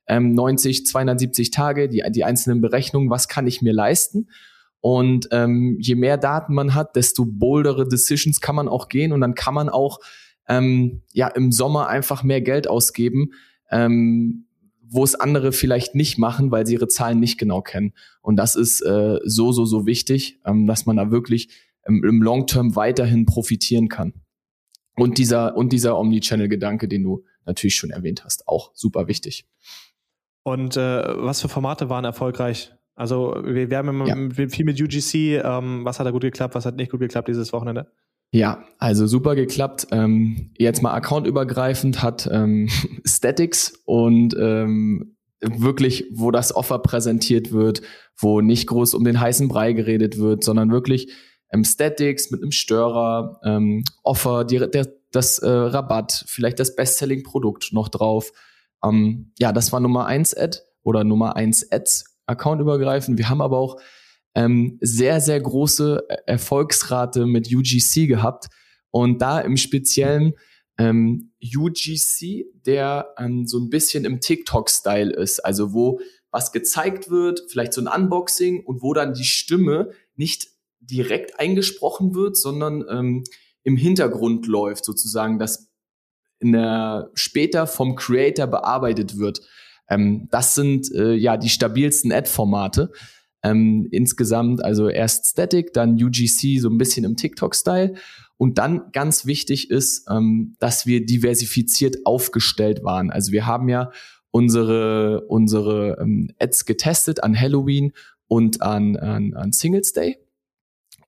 ähm, 0.08 0.34
90, 0.34 0.86
270 0.86 1.52
Tage, 1.52 1.88
die, 1.88 2.04
die 2.10 2.24
einzelnen 2.24 2.62
Berechnungen, 2.62 3.10
was 3.10 3.28
kann 3.28 3.48
ich 3.48 3.62
mir 3.62 3.74
leisten? 3.74 4.30
Und 4.82 5.30
ähm, 5.32 5.78
je 5.80 5.96
mehr 5.96 6.18
Daten 6.18 6.54
man 6.54 6.74
hat, 6.74 6.96
desto 6.96 7.26
boldere 7.26 7.88
Decisions 7.88 8.42
kann 8.42 8.56
man 8.56 8.68
auch 8.68 8.90
gehen 8.90 9.14
und 9.14 9.22
dann 9.22 9.36
kann 9.36 9.54
man 9.54 9.70
auch 9.70 10.00
ähm, 10.48 11.02
ja 11.14 11.28
im 11.28 11.52
Sommer 11.52 11.88
einfach 11.88 12.24
mehr 12.24 12.42
Geld 12.42 12.68
ausgeben, 12.68 13.32
ähm, 13.72 14.48
wo 14.90 15.04
es 15.04 15.16
andere 15.16 15.52
vielleicht 15.52 15.96
nicht 15.96 16.18
machen, 16.18 16.52
weil 16.52 16.66
sie 16.66 16.74
ihre 16.74 16.88
Zahlen 16.88 17.20
nicht 17.20 17.38
genau 17.38 17.62
kennen. 17.62 17.94
Und 18.22 18.38
das 18.38 18.56
ist 18.56 18.82
äh, 18.82 19.20
so, 19.24 19.52
so, 19.52 19.66
so 19.66 19.86
wichtig, 19.86 20.40
ähm, 20.46 20.66
dass 20.66 20.86
man 20.86 20.98
da 20.98 21.12
wirklich 21.12 21.50
im, 21.86 22.04
im 22.04 22.22
Long-Term 22.22 22.76
weiterhin 22.76 23.26
profitieren 23.26 23.90
kann. 23.90 24.14
Und 24.96 25.18
dieser, 25.18 25.56
und 25.56 25.74
dieser 25.74 25.98
Omnichannel-Gedanke, 26.00 26.88
den 26.88 27.04
du 27.04 27.24
natürlich 27.46 27.76
schon 27.76 27.92
erwähnt 27.92 28.24
hast, 28.24 28.48
auch 28.48 28.72
super 28.74 29.08
wichtig. 29.08 29.46
Und 30.44 30.78
äh, 30.78 31.04
was 31.22 31.42
für 31.42 31.50
Formate 31.50 31.90
waren 31.90 32.06
erfolgreich? 32.06 32.74
Also 32.96 33.36
wir, 33.44 33.70
wir 33.70 33.78
haben 33.78 33.90
immer 33.90 34.08
ja. 34.08 34.48
viel 34.50 34.66
mit 34.66 34.82
UGC. 34.82 35.44
Ähm, 35.44 35.86
was 35.86 36.00
hat 36.00 36.08
da 36.08 36.12
gut 36.12 36.24
geklappt, 36.24 36.56
was 36.56 36.66
hat 36.66 36.78
nicht 36.78 36.90
gut 36.90 37.00
geklappt 37.00 37.28
dieses 37.28 37.54
Wochenende? 37.54 37.92
Ja, 38.32 38.64
also 38.78 39.08
super 39.08 39.36
geklappt. 39.36 39.88
Ähm, 39.92 40.52
jetzt 40.58 40.82
mal 40.84 40.94
accountübergreifend 40.94 42.04
hat 42.04 42.30
ähm, 42.32 42.70
Statics 43.06 43.82
und 43.86 44.36
ähm, 44.40 45.16
wirklich, 45.42 46.06
wo 46.14 46.32
das 46.32 46.56
Offer 46.56 46.80
präsentiert 46.80 47.52
wird, 47.52 47.82
wo 48.18 48.42
nicht 48.42 48.68
groß 48.68 48.96
um 48.96 49.04
den 49.04 49.20
heißen 49.20 49.48
Brei 49.48 49.74
geredet 49.74 50.18
wird, 50.18 50.44
sondern 50.44 50.72
wirklich 50.72 51.14
ähm, 51.52 51.64
Statics 51.64 52.32
mit 52.32 52.42
einem 52.42 52.52
Störer, 52.52 53.40
ähm, 53.44 53.84
Offer, 54.04 54.44
die, 54.44 54.60
der, 54.60 54.88
das 55.12 55.40
äh, 55.40 55.50
Rabatt, 55.50 56.26
vielleicht 56.28 56.60
das 56.60 56.76
Bestselling-Produkt 56.76 57.70
noch 57.72 57.88
drauf. 57.88 58.34
Ähm, 58.84 59.32
ja, 59.40 59.54
das 59.54 59.72
war 59.72 59.80
Nummer 59.80 60.06
eins 60.06 60.36
Ad 60.36 60.60
oder 60.84 61.04
Nummer 61.04 61.36
eins 61.36 61.72
Ads 61.72 62.18
accountübergreifend. 62.26 63.18
Wir 63.18 63.30
haben 63.30 63.42
aber 63.42 63.58
auch 63.58 63.80
ähm, 64.38 64.78
sehr, 64.82 65.20
sehr 65.20 65.42
große 65.42 66.06
Erfolgsrate 66.28 67.26
mit 67.26 67.52
UGC 67.52 68.08
gehabt. 68.08 68.50
Und 68.92 69.20
da 69.20 69.40
im 69.40 69.58
Speziellen 69.58 70.34
ähm, 70.78 71.32
UGC, 71.42 72.46
der 72.64 73.16
ähm, 73.18 73.48
so 73.48 73.58
ein 73.58 73.72
bisschen 73.72 74.06
im 74.06 74.22
TikTok-Style 74.22 75.12
ist, 75.12 75.40
also 75.40 75.74
wo 75.74 76.00
was 76.30 76.52
gezeigt 76.52 77.10
wird, 77.10 77.42
vielleicht 77.50 77.74
so 77.74 77.82
ein 77.82 77.88
Unboxing 77.88 78.64
und 78.64 78.84
wo 78.84 78.94
dann 78.94 79.16
die 79.16 79.24
Stimme 79.24 79.90
nicht 80.16 80.50
direkt 80.82 81.40
eingesprochen 81.40 82.14
wird, 82.14 82.38
sondern 82.38 82.86
ähm, 82.92 83.24
im 83.64 83.76
Hintergrund 83.76 84.46
läuft, 84.46 84.86
sozusagen, 84.86 85.40
dass 85.40 85.72
in 86.40 86.52
der, 86.52 87.10
später 87.16 87.66
vom 87.66 87.96
Creator 87.96 88.46
bearbeitet 88.46 89.18
wird. 89.18 89.42
Ähm, 89.90 90.28
das 90.30 90.54
sind 90.54 90.92
äh, 90.94 91.14
ja 91.14 91.38
die 91.38 91.50
stabilsten 91.50 92.12
Ad-Formate. 92.12 92.92
Ähm, 93.44 93.88
insgesamt 93.92 94.64
also 94.64 94.90
erst 94.90 95.28
Static, 95.28 95.74
dann 95.74 96.02
UGC 96.02 96.60
so 96.60 96.70
ein 96.70 96.78
bisschen 96.78 97.06
im 97.06 97.16
TikTok-Style. 97.16 97.96
Und 98.38 98.58
dann 98.58 98.92
ganz 98.92 99.26
wichtig 99.26 99.70
ist, 99.72 100.08
ähm, 100.10 100.56
dass 100.60 100.86
wir 100.86 101.06
diversifiziert 101.06 102.06
aufgestellt 102.06 102.84
waren. 102.84 103.10
Also 103.10 103.32
wir 103.32 103.46
haben 103.46 103.70
ja 103.70 103.92
unsere, 104.32 105.22
unsere 105.28 105.98
ähm, 106.00 106.32
Ads 106.40 106.66
getestet 106.66 107.24
an 107.24 107.40
Halloween 107.40 107.94
und 108.28 108.62
an, 108.62 108.96
an, 108.98 109.34
an 109.34 109.52
Singles 109.52 109.94
Day. 109.94 110.18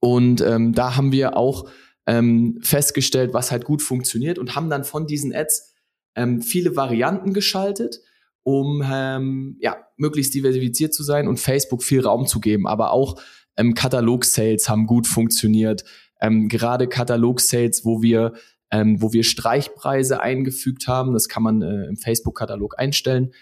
Und 0.00 0.40
ähm, 0.40 0.72
da 0.72 0.96
haben 0.96 1.12
wir 1.12 1.36
auch 1.36 1.68
ähm, 2.06 2.58
festgestellt, 2.62 3.32
was 3.34 3.52
halt 3.52 3.64
gut 3.64 3.82
funktioniert 3.82 4.38
und 4.38 4.56
haben 4.56 4.70
dann 4.70 4.84
von 4.84 5.06
diesen 5.06 5.34
Ads 5.34 5.74
ähm, 6.16 6.42
viele 6.42 6.74
Varianten 6.74 7.32
geschaltet, 7.32 8.00
um 8.42 8.82
ähm, 8.84 9.56
ja, 9.60 9.76
möglichst 9.96 10.34
diversifiziert 10.34 10.94
zu 10.94 11.02
sein 11.02 11.28
und 11.28 11.38
Facebook 11.38 11.82
viel 11.82 12.00
Raum 12.00 12.26
zu 12.26 12.40
geben. 12.40 12.66
Aber 12.66 12.92
auch 12.92 13.20
ähm, 13.56 13.74
Katalog-Sales 13.74 14.68
haben 14.68 14.86
gut 14.86 15.06
funktioniert. 15.06 15.84
Ähm, 16.20 16.48
gerade 16.48 16.88
Katalog-Sales, 16.88 17.84
wo 17.84 18.02
wir 18.02 18.32
ähm, 18.70 19.02
wo 19.02 19.12
wir 19.12 19.24
Streichpreise 19.24 20.20
eingefügt 20.20 20.86
haben. 20.88 21.12
Das 21.12 21.28
kann 21.28 21.42
man 21.42 21.62
äh, 21.62 21.86
im 21.86 21.96
Facebook-Katalog 21.96 22.78
einstellen. 22.78 23.32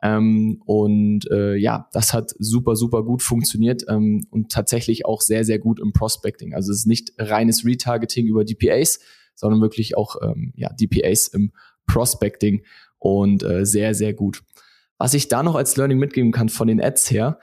Ähm, 0.00 0.62
und 0.64 1.28
äh, 1.30 1.56
ja, 1.56 1.88
das 1.92 2.12
hat 2.12 2.32
super, 2.38 2.76
super 2.76 3.02
gut 3.02 3.22
funktioniert 3.22 3.84
ähm, 3.88 4.26
und 4.30 4.52
tatsächlich 4.52 5.04
auch 5.06 5.20
sehr, 5.20 5.44
sehr 5.44 5.58
gut 5.58 5.80
im 5.80 5.92
Prospecting. 5.92 6.54
Also 6.54 6.72
es 6.72 6.80
ist 6.80 6.86
nicht 6.86 7.12
reines 7.18 7.64
Retargeting 7.64 8.26
über 8.26 8.44
DPAs, 8.44 9.00
sondern 9.34 9.60
wirklich 9.60 9.96
auch 9.96 10.16
ähm, 10.22 10.52
ja, 10.56 10.72
DPAs 10.72 11.28
im 11.28 11.52
Prospecting 11.86 12.62
und 12.98 13.42
äh, 13.42 13.66
sehr, 13.66 13.94
sehr 13.94 14.14
gut. 14.14 14.42
Was 14.98 15.14
ich 15.14 15.28
da 15.28 15.42
noch 15.42 15.54
als 15.54 15.76
Learning 15.76 15.98
mitgeben 15.98 16.32
kann 16.32 16.48
von 16.48 16.68
den 16.68 16.82
Ads 16.82 17.10
her, 17.10 17.38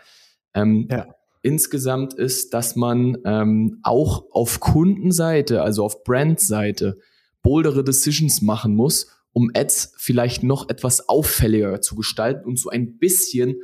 ähm, 0.53 0.87
ja. 0.91 1.07
insgesamt 1.41 2.13
ist, 2.13 2.53
dass 2.53 2.75
man 2.75 3.17
ähm, 3.25 3.79
auch 3.83 4.25
auf 4.31 4.59
Kundenseite, 4.59 5.61
also 5.61 5.83
auf 5.83 6.03
Brandseite, 6.03 6.99
boldere 7.41 7.83
Decisions 7.83 8.41
machen 8.41 8.75
muss, 8.75 9.07
um 9.31 9.51
Ads 9.53 9.93
vielleicht 9.97 10.43
noch 10.43 10.69
etwas 10.69 11.09
auffälliger 11.09 11.81
zu 11.81 11.95
gestalten 11.95 12.45
und 12.47 12.57
so 12.57 12.69
ein 12.69 12.97
bisschen 12.97 13.57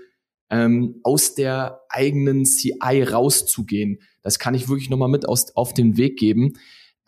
ähm, 0.49 0.99
aus 1.03 1.33
der 1.33 1.81
eigenen 1.89 2.45
CI 2.45 3.03
rauszugehen. 3.03 3.99
Das 4.21 4.37
kann 4.37 4.53
ich 4.53 4.69
wirklich 4.69 4.89
nochmal 4.89 5.09
mit 5.09 5.27
aus, 5.27 5.55
auf 5.55 5.73
den 5.73 5.97
Weg 5.97 6.17
geben. 6.17 6.53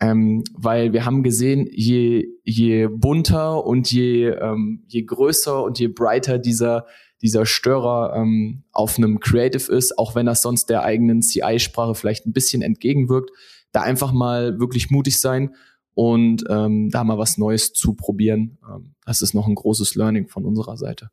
Ähm, 0.04 0.44
weil 0.52 0.92
wir 0.92 1.06
haben 1.06 1.22
gesehen, 1.22 1.66
je, 1.70 2.26
je 2.42 2.88
bunter 2.88 3.64
und 3.64 3.90
je, 3.90 4.28
ähm, 4.28 4.84
je 4.86 5.02
größer 5.02 5.62
und 5.62 5.78
je 5.78 5.88
brighter 5.88 6.38
dieser, 6.38 6.86
dieser 7.22 7.46
Störer 7.46 8.14
ähm, 8.14 8.64
auf 8.70 8.98
einem 8.98 9.18
Creative 9.18 9.72
ist, 9.72 9.98
auch 9.98 10.14
wenn 10.14 10.26
das 10.26 10.42
sonst 10.42 10.66
der 10.66 10.82
eigenen 10.82 11.22
CI-Sprache 11.22 11.94
vielleicht 11.94 12.26
ein 12.26 12.34
bisschen 12.34 12.60
entgegenwirkt, 12.60 13.30
da 13.72 13.80
einfach 13.80 14.12
mal 14.12 14.58
wirklich 14.60 14.90
mutig 14.90 15.18
sein 15.18 15.54
und 15.94 16.44
ähm, 16.50 16.90
da 16.90 17.02
mal 17.02 17.16
was 17.16 17.38
Neues 17.38 17.72
zu 17.72 17.94
probieren. 17.94 18.58
Ähm, 18.68 18.94
das 19.06 19.22
ist 19.22 19.32
noch 19.32 19.46
ein 19.46 19.54
großes 19.54 19.94
Learning 19.94 20.28
von 20.28 20.44
unserer 20.44 20.76
Seite. 20.76 21.10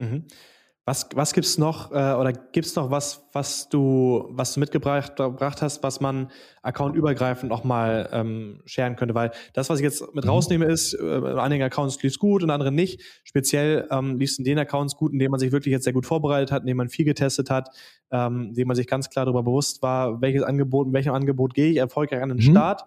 Mhm. 0.00 0.24
Was, 0.88 1.06
was 1.14 1.34
gibt 1.34 1.46
es 1.46 1.58
noch 1.58 1.92
äh, 1.92 2.14
oder 2.14 2.32
gibt 2.32 2.66
es 2.66 2.74
noch 2.74 2.90
was, 2.90 3.28
was 3.34 3.68
du, 3.68 4.26
was 4.30 4.54
du 4.54 4.60
mitgebracht 4.60 5.16
gebracht 5.16 5.60
hast, 5.60 5.82
was 5.82 6.00
man 6.00 6.30
accountübergreifend 6.62 7.52
auch 7.52 7.62
mal 7.62 8.08
ähm, 8.10 8.62
scheren 8.64 8.96
könnte? 8.96 9.14
Weil 9.14 9.32
das, 9.52 9.68
was 9.68 9.80
ich 9.80 9.84
jetzt 9.84 10.14
mit 10.14 10.24
mhm. 10.24 10.30
rausnehme, 10.30 10.64
ist, 10.64 10.94
äh, 10.94 11.34
einigen 11.36 11.62
Accounts 11.62 12.02
lief 12.02 12.12
es 12.12 12.18
gut 12.18 12.42
und 12.42 12.48
anderen 12.48 12.74
nicht. 12.74 13.02
Speziell 13.22 13.86
ähm, 13.90 14.16
lief 14.18 14.30
es 14.30 14.38
in 14.38 14.46
den 14.46 14.58
Accounts 14.58 14.96
gut, 14.96 15.12
in 15.12 15.18
denen 15.18 15.30
man 15.30 15.40
sich 15.40 15.52
wirklich 15.52 15.72
jetzt 15.72 15.84
sehr 15.84 15.92
gut 15.92 16.06
vorbereitet 16.06 16.50
hat, 16.52 16.62
in 16.62 16.68
denen 16.68 16.78
man 16.78 16.88
viel 16.88 17.04
getestet 17.04 17.50
hat, 17.50 17.68
ähm, 18.10 18.46
in 18.48 18.54
denen 18.54 18.68
man 18.68 18.74
sich 18.74 18.86
ganz 18.86 19.10
klar 19.10 19.26
darüber 19.26 19.42
bewusst 19.42 19.82
war, 19.82 20.22
welches 20.22 20.42
Angebot, 20.42 20.86
in 20.86 20.94
welchem 20.94 21.12
Angebot 21.12 21.52
gehe 21.52 21.70
ich 21.70 21.76
erfolgreich 21.76 22.22
an 22.22 22.30
den 22.30 22.38
mhm. 22.38 22.50
Start 22.50 22.84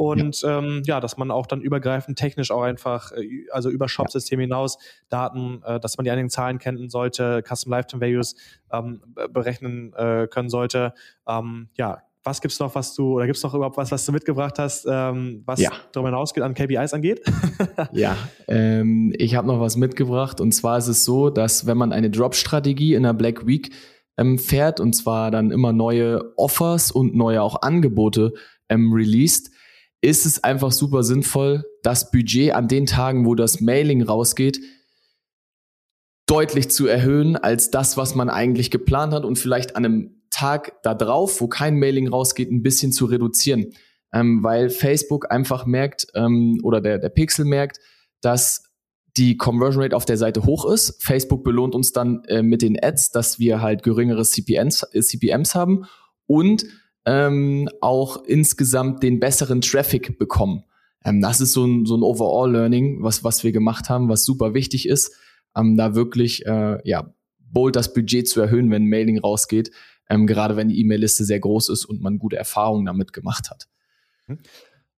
und 0.00 0.40
ja. 0.40 0.58
Ähm, 0.58 0.82
ja, 0.86 0.98
dass 0.98 1.18
man 1.18 1.30
auch 1.30 1.46
dann 1.46 1.60
übergreifend 1.60 2.18
technisch 2.18 2.50
auch 2.50 2.62
einfach, 2.62 3.12
äh, 3.12 3.44
also 3.52 3.68
über 3.68 3.86
Shop-Systeme 3.86 4.44
hinaus 4.44 4.78
Daten, 5.10 5.62
äh, 5.62 5.78
dass 5.78 5.98
man 5.98 6.06
die 6.06 6.10
einigen 6.10 6.30
Zahlen 6.30 6.58
kennen 6.58 6.88
sollte, 6.88 7.42
Custom 7.46 7.70
Lifetime 7.70 8.00
Values 8.00 8.34
ähm, 8.72 9.02
berechnen 9.30 9.92
äh, 9.92 10.26
können 10.26 10.48
sollte. 10.48 10.94
Ähm, 11.28 11.68
ja, 11.74 11.98
was 12.24 12.40
gibt's 12.40 12.58
noch, 12.60 12.74
was 12.74 12.94
du, 12.94 13.16
oder 13.16 13.26
gibt's 13.26 13.42
noch 13.42 13.52
überhaupt 13.52 13.76
was, 13.76 13.92
was 13.92 14.06
du 14.06 14.12
mitgebracht 14.12 14.58
hast, 14.58 14.86
ähm, 14.90 15.42
was 15.44 15.60
ja. 15.60 15.70
darüber 15.92 16.08
hinausgeht, 16.08 16.44
an 16.44 16.54
KPIs 16.54 16.94
angeht? 16.94 17.20
ja, 17.92 18.16
ähm, 18.48 19.12
ich 19.18 19.34
habe 19.34 19.48
noch 19.48 19.60
was 19.60 19.76
mitgebracht 19.76 20.40
und 20.40 20.52
zwar 20.52 20.78
ist 20.78 20.88
es 20.88 21.04
so, 21.04 21.28
dass 21.28 21.66
wenn 21.66 21.76
man 21.76 21.92
eine 21.92 22.08
Drop-Strategie 22.08 22.94
in 22.94 23.02
der 23.02 23.12
Black 23.12 23.46
Week 23.46 23.70
ähm, 24.16 24.38
fährt 24.38 24.80
und 24.80 24.94
zwar 24.94 25.30
dann 25.30 25.50
immer 25.50 25.74
neue 25.74 26.32
Offers 26.38 26.90
und 26.90 27.14
neue 27.14 27.42
auch 27.42 27.60
Angebote 27.60 28.32
ähm, 28.70 28.94
released, 28.94 29.50
ist 30.00 30.26
es 30.26 30.42
einfach 30.42 30.72
super 30.72 31.02
sinnvoll, 31.02 31.64
das 31.82 32.10
Budget 32.10 32.54
an 32.54 32.68
den 32.68 32.86
Tagen, 32.86 33.26
wo 33.26 33.34
das 33.34 33.60
Mailing 33.60 34.02
rausgeht, 34.02 34.60
deutlich 36.26 36.70
zu 36.70 36.86
erhöhen 36.86 37.36
als 37.36 37.70
das, 37.70 37.96
was 37.96 38.14
man 38.14 38.30
eigentlich 38.30 38.70
geplant 38.70 39.12
hat 39.12 39.24
und 39.24 39.38
vielleicht 39.38 39.76
an 39.76 39.84
einem 39.84 40.22
Tag 40.30 40.80
da 40.82 40.94
drauf, 40.94 41.40
wo 41.40 41.48
kein 41.48 41.78
Mailing 41.78 42.08
rausgeht, 42.08 42.50
ein 42.50 42.62
bisschen 42.62 42.92
zu 42.92 43.06
reduzieren. 43.06 43.72
Ähm, 44.12 44.42
weil 44.42 44.70
Facebook 44.70 45.30
einfach 45.30 45.66
merkt 45.66 46.06
ähm, 46.14 46.60
oder 46.62 46.80
der, 46.80 46.98
der 46.98 47.10
Pixel 47.10 47.44
merkt, 47.44 47.78
dass 48.20 48.64
die 49.16 49.36
Conversion 49.36 49.82
Rate 49.82 49.96
auf 49.96 50.04
der 50.04 50.16
Seite 50.16 50.44
hoch 50.44 50.66
ist. 50.66 51.02
Facebook 51.02 51.44
belohnt 51.44 51.74
uns 51.74 51.92
dann 51.92 52.22
äh, 52.24 52.42
mit 52.42 52.62
den 52.62 52.80
Ads, 52.80 53.10
dass 53.10 53.38
wir 53.38 53.60
halt 53.60 53.82
geringere 53.82 54.24
CPMs, 54.24 54.84
äh, 54.92 55.00
CPMs 55.00 55.54
haben 55.54 55.84
und 56.26 56.64
ähm, 57.04 57.68
auch 57.80 58.24
insgesamt 58.24 59.02
den 59.02 59.20
besseren 59.20 59.60
Traffic 59.60 60.18
bekommen. 60.18 60.64
Ähm, 61.04 61.20
das 61.20 61.40
ist 61.40 61.52
so 61.52 61.64
ein, 61.64 61.86
so 61.86 61.96
ein 61.96 62.02
Overall-Learning, 62.02 63.02
was, 63.02 63.24
was 63.24 63.42
wir 63.44 63.52
gemacht 63.52 63.88
haben, 63.88 64.08
was 64.08 64.24
super 64.24 64.54
wichtig 64.54 64.88
ist, 64.88 65.14
ähm, 65.56 65.76
da 65.76 65.94
wirklich 65.94 66.44
äh, 66.46 66.78
ja, 66.84 67.12
bold 67.38 67.76
das 67.76 67.92
Budget 67.92 68.28
zu 68.28 68.40
erhöhen, 68.40 68.70
wenn 68.70 68.84
ein 68.84 68.88
Mailing 68.88 69.18
rausgeht, 69.18 69.70
ähm, 70.08 70.26
gerade 70.26 70.56
wenn 70.56 70.68
die 70.68 70.80
E-Mail-Liste 70.80 71.24
sehr 71.24 71.40
groß 71.40 71.68
ist 71.70 71.84
und 71.84 72.00
man 72.00 72.18
gute 72.18 72.36
Erfahrungen 72.36 72.86
damit 72.86 73.12
gemacht 73.12 73.50
hat. 73.50 73.66
Mhm. 74.26 74.38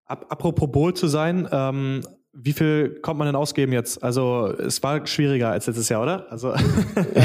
Apropos 0.07 0.71
bold 0.71 0.99
zu 0.99 1.07
sein, 1.07 1.49
ähm, 1.51 2.03
wie 2.35 2.53
viel 2.53 3.01
kommt 3.01 3.19
man 3.19 3.27
denn 3.27 3.37
ausgeben 3.37 3.73
jetzt? 3.73 4.03
Also 4.03 4.47
es 4.59 4.83
war 4.83 5.07
schwieriger 5.07 5.51
als 5.51 5.67
letztes 5.67 5.89
Jahr, 5.89 6.03
oder? 6.03 6.31
Also 6.31 6.55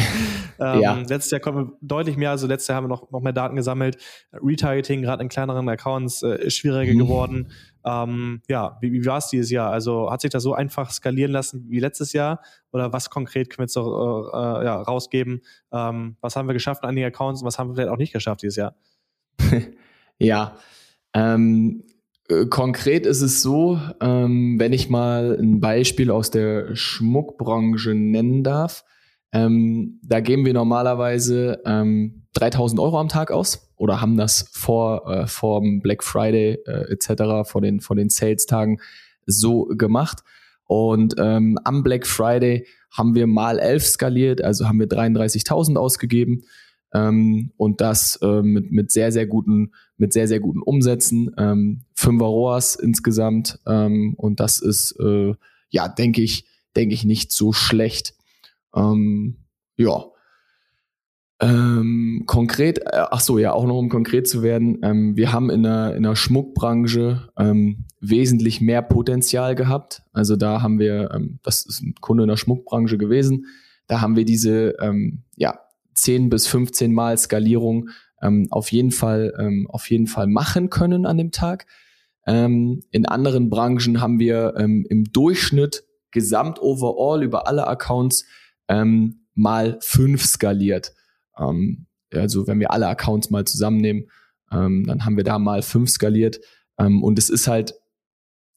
ähm, 0.60 0.82
ja. 0.82 0.94
letztes 0.94 1.32
Jahr 1.32 1.40
kommen 1.40 1.58
wir 1.58 1.78
deutlich 1.82 2.18
mehr, 2.18 2.32
also 2.32 2.48
letztes 2.48 2.68
Jahr 2.68 2.78
haben 2.78 2.86
wir 2.86 2.90
noch, 2.90 3.12
noch 3.12 3.22
mehr 3.22 3.34
Daten 3.34 3.56
gesammelt. 3.56 3.98
Retargeting, 4.34 5.02
gerade 5.02 5.24
in 5.24 5.30
kleineren 5.30 5.68
Accounts, 5.70 6.24
äh, 6.24 6.46
ist 6.46 6.58
schwieriger 6.58 6.94
mhm. 6.94 7.00
geworden. 7.00 7.52
Ähm, 7.86 8.42
ja, 8.48 8.78
wie, 8.82 8.92
wie 8.92 9.06
war 9.06 9.20
es 9.20 9.28
dieses 9.28 9.50
Jahr? 9.52 9.72
Also 9.72 10.12
hat 10.12 10.22
sich 10.22 10.32
das 10.32 10.44
so 10.44 10.54
einfach 10.54 10.92
skalieren 10.92 11.32
lassen 11.32 11.66
wie 11.70 11.80
letztes 11.80 12.14
Jahr? 12.14 12.42
Oder 12.72 12.92
was 12.92 13.10
konkret 13.10 13.50
können 13.50 13.60
wir 13.60 13.64
jetzt 13.66 13.76
noch 13.76 14.32
äh, 14.34 14.62
äh, 14.62 14.66
ja, 14.66 14.82
rausgeben? 14.82 15.42
Ähm, 15.72 16.18
was 16.22 16.36
haben 16.36 16.48
wir 16.48 16.54
geschafft 16.54 16.84
an 16.84 16.90
einigen 16.90 17.08
Accounts 17.08 17.42
und 17.42 17.48
was 17.48 17.60
haben 17.60 17.70
wir 17.70 17.76
vielleicht 17.76 17.92
auch 17.92 17.98
nicht 17.98 18.14
geschafft 18.14 18.42
dieses 18.42 18.58
Jahr? 18.58 18.76
ja, 20.18 20.58
ähm, 21.14 21.84
äh, 22.30 22.46
konkret 22.48 23.06
ist 23.06 23.22
es 23.22 23.42
so, 23.42 23.80
ähm, 24.02 24.60
wenn 24.60 24.74
ich 24.74 24.90
mal 24.90 25.38
ein 25.40 25.60
Beispiel 25.60 26.12
aus 26.12 26.32
der 26.32 26.76
Schmuckbranche 26.76 27.94
nennen 27.94 28.44
darf, 28.44 28.84
ähm, 29.31 30.00
da 30.03 30.19
geben 30.19 30.46
wir 30.46 30.53
normalerweise 30.53 31.62
ähm, 31.65 32.24
3000 32.34 32.79
Euro 32.79 33.00
am 33.00 33.10
Tag 33.10 33.31
aus 33.31 33.72
oder 33.75 34.01
haben 34.01 34.17
das 34.17 34.50
vor, 34.53 35.10
äh, 35.10 35.27
vor 35.27 35.62
Black 35.81 36.03
Friday 36.03 36.60
äh, 36.65 36.91
etc., 36.91 37.50
vor 37.50 37.62
den, 37.62 37.81
vor 37.81 37.96
den 37.96 38.10
Sales-Tagen 38.10 38.79
so 39.25 39.65
gemacht. 39.65 40.24
Und 40.65 41.15
ähm, 41.17 41.57
am 41.63 41.84
Black 41.84 42.05
Friday 42.05 42.67
haben 42.91 43.15
wir 43.15 43.27
mal 43.27 43.60
11 43.60 43.86
skaliert, 43.86 44.43
also 44.43 44.67
haben 44.67 44.79
wir 44.79 44.88
33.000 44.88 45.77
ausgegeben 45.77 46.43
ähm, 46.93 47.51
und 47.57 47.81
das 47.81 48.17
äh, 48.22 48.41
mit, 48.41 48.72
mit 48.72 48.91
sehr, 48.91 49.12
sehr 49.12 49.27
guten, 49.27 49.72
mit 49.98 50.13
sehr, 50.13 50.27
sehr 50.27 50.39
guten 50.39 50.62
Umsätzen. 50.62 51.31
Ähm, 51.38 51.81
Fünfer 51.93 52.25
ROAS 52.25 52.75
insgesamt 52.75 53.60
ähm, 53.65 54.13
und 54.17 54.39
das 54.39 54.60
ist, 54.60 54.96
äh, 55.00 55.34
ja, 55.69 55.88
denke 55.88 56.22
ich, 56.22 56.46
denke 56.75 56.93
ich 56.93 57.03
nicht 57.05 57.31
so 57.31 57.53
schlecht. 57.53 58.13
Ähm, 58.75 59.38
ja. 59.77 60.05
Ähm, 61.39 62.24
konkret, 62.25 62.79
äh, 62.79 63.05
ach 63.12 63.19
so, 63.19 63.38
ja, 63.38 63.53
auch 63.53 63.65
noch 63.65 63.77
um 63.77 63.89
konkret 63.89 64.27
zu 64.27 64.41
werden, 64.41 64.79
ähm, 64.81 65.15
wir 65.15 65.31
haben 65.31 65.51
in 65.51 65.62
der, 65.62 65.95
in 65.95 66.01
der 66.01 66.15
Schmuckbranche 66.15 67.29
ähm, 67.38 67.86
wesentlich 68.00 68.59
mehr 68.59 68.81
Potenzial 68.81 69.53
gehabt. 69.53 70.01
Also 70.13 70.36
da 70.36 70.63
haben 70.63 70.79
wir, 70.79 71.12
ähm, 71.13 71.39
das 71.43 71.63
ist 71.63 71.81
ein 71.83 71.93
Kunde 72.01 72.24
in 72.24 72.29
der 72.29 72.38
Schmuckbranche 72.38 72.97
gewesen, 72.97 73.45
da 73.86 74.01
haben 74.01 74.15
wir 74.15 74.25
diese, 74.25 74.75
ähm, 74.79 75.24
ja, 75.36 75.59
10 75.93 76.29
bis 76.29 76.47
15 76.47 76.93
Mal 76.93 77.17
Skalierung 77.17 77.89
ähm, 78.21 78.47
auf 78.51 78.71
jeden 78.71 78.91
Fall 78.91 79.33
ähm, 79.39 79.67
auf 79.69 79.89
jeden 79.89 80.07
Fall 80.07 80.27
machen 80.27 80.69
können 80.69 81.05
an 81.05 81.17
dem 81.17 81.31
Tag. 81.31 81.65
Ähm, 82.25 82.81
in 82.91 83.05
anderen 83.05 83.50
Branchen 83.50 84.01
haben 84.01 84.19
wir 84.19 84.55
ähm, 84.57 84.86
im 84.89 85.05
Durchschnitt 85.05 85.83
gesamt 86.12 86.62
overall 86.62 87.24
über 87.24 87.47
alle 87.47 87.67
Accounts 87.67 88.25
ähm, 88.67 89.25
mal 89.33 89.77
fünf 89.81 90.25
skaliert. 90.25 90.93
Ähm, 91.38 91.88
also 92.13 92.47
wenn 92.47 92.59
wir 92.59 92.71
alle 92.71 92.88
Accounts 92.88 93.29
mal 93.29 93.45
zusammennehmen, 93.45 94.09
ähm, 94.51 94.86
dann 94.86 95.05
haben 95.05 95.17
wir 95.17 95.24
da 95.24 95.39
mal 95.39 95.62
fünf 95.62 95.89
skaliert. 95.89 96.39
Ähm, 96.79 97.03
und 97.03 97.19
es 97.19 97.29
ist 97.29 97.47
halt 97.47 97.74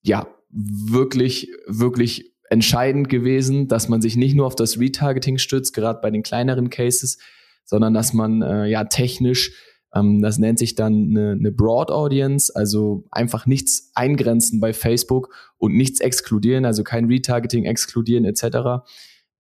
ja 0.03 0.27
wirklich 0.51 1.49
wirklich 1.67 2.33
entscheidend 2.49 3.09
gewesen, 3.09 3.69
dass 3.69 3.89
man 3.89 4.03
sich 4.03 4.17
nicht 4.17 4.35
nur 4.35 4.47
auf 4.47 4.57
das 4.57 4.79
Retargeting 4.79 5.39
stützt, 5.39 5.75
gerade 5.75 6.01
bei 6.01 6.11
den 6.11 6.23
kleineren 6.23 6.71
Cases, 6.71 7.19
sondern 7.65 7.95
dass 7.95 8.13
man 8.13 8.43
äh, 8.43 8.67
ja 8.67 8.85
technisch 8.85 9.53
Ähm, 9.95 10.23
das 10.23 10.39
nennt 10.39 10.59
sich 10.59 10.75
dann 10.75 11.11
eine, 11.11 11.33
eine 11.33 11.53
Broad 11.53 11.91
Audience, 11.91 12.53
also 12.55 13.05
einfach 13.11 13.47
nichts 13.47 13.91
eingrenzen 13.95 14.61
bei 14.61 14.73
Facebook 14.73 15.35
und 15.59 15.75
nichts 15.75 16.01
exkludieren, 16.01 16.65
also 16.65 16.85
kein 16.85 17.07
Retargeting 17.07 17.65
exkludieren 17.65 18.25
etc. 18.25 18.87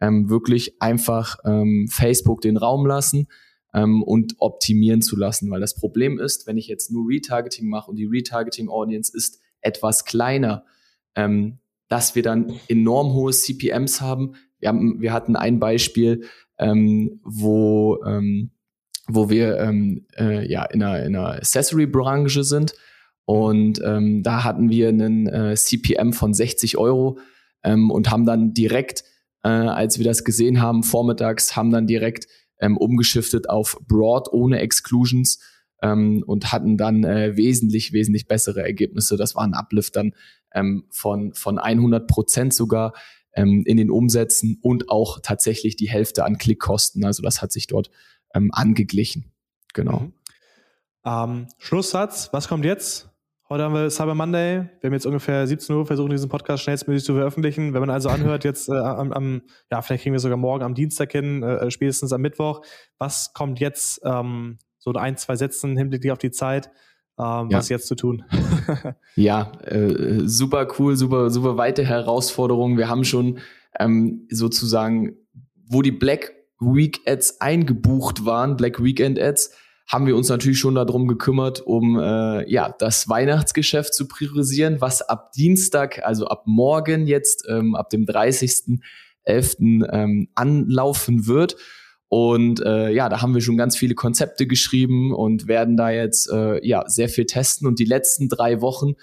Ähm, 0.00 0.30
wirklich 0.30 0.80
einfach 0.80 1.38
ähm, 1.44 1.88
Facebook 1.90 2.40
den 2.40 2.56
Raum 2.56 2.86
lassen 2.86 3.28
ähm, 3.74 4.02
und 4.02 4.34
optimieren 4.38 5.02
zu 5.02 5.16
lassen, 5.16 5.50
weil 5.50 5.60
das 5.60 5.74
Problem 5.74 6.18
ist, 6.18 6.46
wenn 6.46 6.56
ich 6.56 6.68
jetzt 6.68 6.90
nur 6.90 7.08
Retargeting 7.08 7.68
mache 7.68 7.90
und 7.90 7.96
die 7.96 8.06
Retargeting 8.06 8.68
Audience 8.68 9.14
ist 9.14 9.40
etwas 9.60 10.04
kleiner, 10.04 10.64
ähm, 11.14 11.58
dass 11.88 12.14
wir 12.14 12.22
dann 12.22 12.54
enorm 12.68 13.12
hohe 13.12 13.32
CPMs 13.32 14.00
haben. 14.00 14.34
Wir, 14.58 14.70
haben, 14.70 15.00
wir 15.00 15.12
hatten 15.12 15.36
ein 15.36 15.58
Beispiel, 15.58 16.24
ähm, 16.58 17.20
wo 17.22 18.02
ähm, 18.06 18.52
wo 19.14 19.30
wir 19.30 19.58
ähm, 19.58 20.06
äh, 20.16 20.48
ja 20.50 20.64
in 20.64 20.82
einer, 20.82 21.04
in 21.04 21.16
einer 21.16 21.34
Accessory-Branche 21.34 22.44
sind. 22.44 22.74
Und 23.24 23.80
ähm, 23.84 24.22
da 24.22 24.44
hatten 24.44 24.70
wir 24.70 24.88
einen 24.88 25.26
äh, 25.26 25.54
CPM 25.54 26.12
von 26.12 26.34
60 26.34 26.78
Euro 26.78 27.18
ähm, 27.62 27.90
und 27.90 28.10
haben 28.10 28.26
dann 28.26 28.54
direkt, 28.54 29.04
äh, 29.42 29.48
als 29.48 29.98
wir 29.98 30.04
das 30.04 30.24
gesehen 30.24 30.60
haben, 30.60 30.82
vormittags, 30.82 31.56
haben 31.56 31.70
dann 31.70 31.86
direkt 31.86 32.26
ähm, 32.60 32.76
umgeschiftet 32.76 33.48
auf 33.48 33.78
Broad 33.86 34.28
ohne 34.32 34.60
Exclusions 34.60 35.40
ähm, 35.82 36.22
und 36.26 36.52
hatten 36.52 36.76
dann 36.76 37.04
äh, 37.04 37.36
wesentlich, 37.36 37.92
wesentlich 37.92 38.26
bessere 38.26 38.62
Ergebnisse. 38.62 39.16
Das 39.16 39.34
war 39.34 39.44
ein 39.44 39.54
Uplift 39.54 39.96
dann 39.96 40.14
ähm, 40.52 40.84
von, 40.90 41.32
von 41.34 41.58
100 41.58 42.06
Prozent 42.06 42.54
sogar 42.54 42.92
ähm, 43.34 43.62
in 43.64 43.76
den 43.76 43.90
Umsätzen 43.90 44.58
und 44.62 44.90
auch 44.90 45.20
tatsächlich 45.22 45.76
die 45.76 45.88
Hälfte 45.88 46.24
an 46.24 46.38
Klickkosten. 46.38 47.04
Also 47.04 47.22
das 47.22 47.42
hat 47.42 47.52
sich 47.52 47.66
dort 47.66 47.90
ähm, 48.34 48.50
angeglichen. 48.52 49.32
Genau. 49.72 50.00
Mhm. 50.00 50.12
Ähm, 51.04 51.46
Schlusssatz, 51.58 52.28
was 52.32 52.48
kommt 52.48 52.64
jetzt? 52.64 53.09
Heute 53.52 53.64
haben 53.64 53.74
wir 53.74 53.90
Cyber 53.90 54.14
Monday. 54.14 54.68
Wir 54.80 54.86
haben 54.86 54.92
jetzt 54.92 55.06
ungefähr 55.06 55.44
17 55.44 55.74
Uhr 55.74 55.84
versucht, 55.84 56.12
diesen 56.12 56.28
Podcast 56.28 56.62
schnellstmöglich 56.62 57.02
zu 57.02 57.14
veröffentlichen. 57.14 57.74
Wenn 57.74 57.80
man 57.80 57.90
also 57.90 58.08
anhört, 58.08 58.44
jetzt 58.44 58.68
äh, 58.68 58.74
am, 58.74 59.10
am, 59.10 59.42
ja, 59.72 59.82
vielleicht 59.82 60.04
kriegen 60.04 60.12
wir 60.12 60.20
sogar 60.20 60.36
morgen 60.36 60.62
am 60.62 60.74
Dienstag 60.74 61.10
hin, 61.10 61.42
äh, 61.42 61.68
spätestens 61.68 62.12
am 62.12 62.20
Mittwoch. 62.20 62.62
Was 62.98 63.32
kommt 63.32 63.58
jetzt, 63.58 64.02
ähm, 64.04 64.58
so 64.78 64.92
ein, 64.92 65.16
zwei 65.16 65.34
Sätzen 65.34 65.76
hinblicklich 65.76 66.12
auf 66.12 66.18
die 66.18 66.30
Zeit, 66.30 66.68
ähm, 67.18 67.50
ja. 67.50 67.58
was 67.58 67.68
jetzt 67.70 67.88
zu 67.88 67.96
tun? 67.96 68.24
ja, 69.16 69.50
äh, 69.64 70.20
super 70.26 70.68
cool, 70.78 70.94
super, 70.94 71.30
super 71.30 71.56
weite 71.56 71.84
Herausforderung. 71.84 72.78
Wir 72.78 72.88
haben 72.88 73.02
schon 73.02 73.40
ähm, 73.80 74.28
sozusagen, 74.30 75.16
wo 75.66 75.82
die 75.82 75.90
Black 75.90 76.34
Week 76.60 77.00
Ads 77.04 77.40
eingebucht 77.40 78.24
waren, 78.24 78.56
Black 78.56 78.80
Weekend 78.80 79.18
Ads, 79.18 79.50
haben 79.90 80.06
wir 80.06 80.16
uns 80.16 80.28
natürlich 80.28 80.60
schon 80.60 80.76
darum 80.76 81.08
gekümmert, 81.08 81.60
um 81.62 81.98
äh, 81.98 82.48
ja 82.48 82.72
das 82.78 83.08
Weihnachtsgeschäft 83.08 83.92
zu 83.92 84.06
priorisieren, 84.06 84.80
was 84.80 85.02
ab 85.02 85.32
Dienstag, 85.32 86.00
also 86.04 86.28
ab 86.28 86.44
morgen 86.46 87.08
jetzt, 87.08 87.44
ähm, 87.48 87.74
ab 87.74 87.90
dem 87.90 88.06
30.11. 88.06 88.80
Ähm, 89.92 90.28
anlaufen 90.36 91.26
wird. 91.26 91.56
Und 92.06 92.60
äh, 92.60 92.90
ja, 92.90 93.08
da 93.08 93.20
haben 93.20 93.34
wir 93.34 93.40
schon 93.40 93.56
ganz 93.56 93.76
viele 93.76 93.96
Konzepte 93.96 94.46
geschrieben 94.46 95.12
und 95.12 95.48
werden 95.48 95.76
da 95.76 95.90
jetzt 95.90 96.30
äh, 96.30 96.64
ja 96.64 96.88
sehr 96.88 97.08
viel 97.08 97.26
testen. 97.26 97.66
Und 97.66 97.80
die 97.80 97.84
letzten 97.84 98.28
drei 98.28 98.60
Wochen 98.60 98.94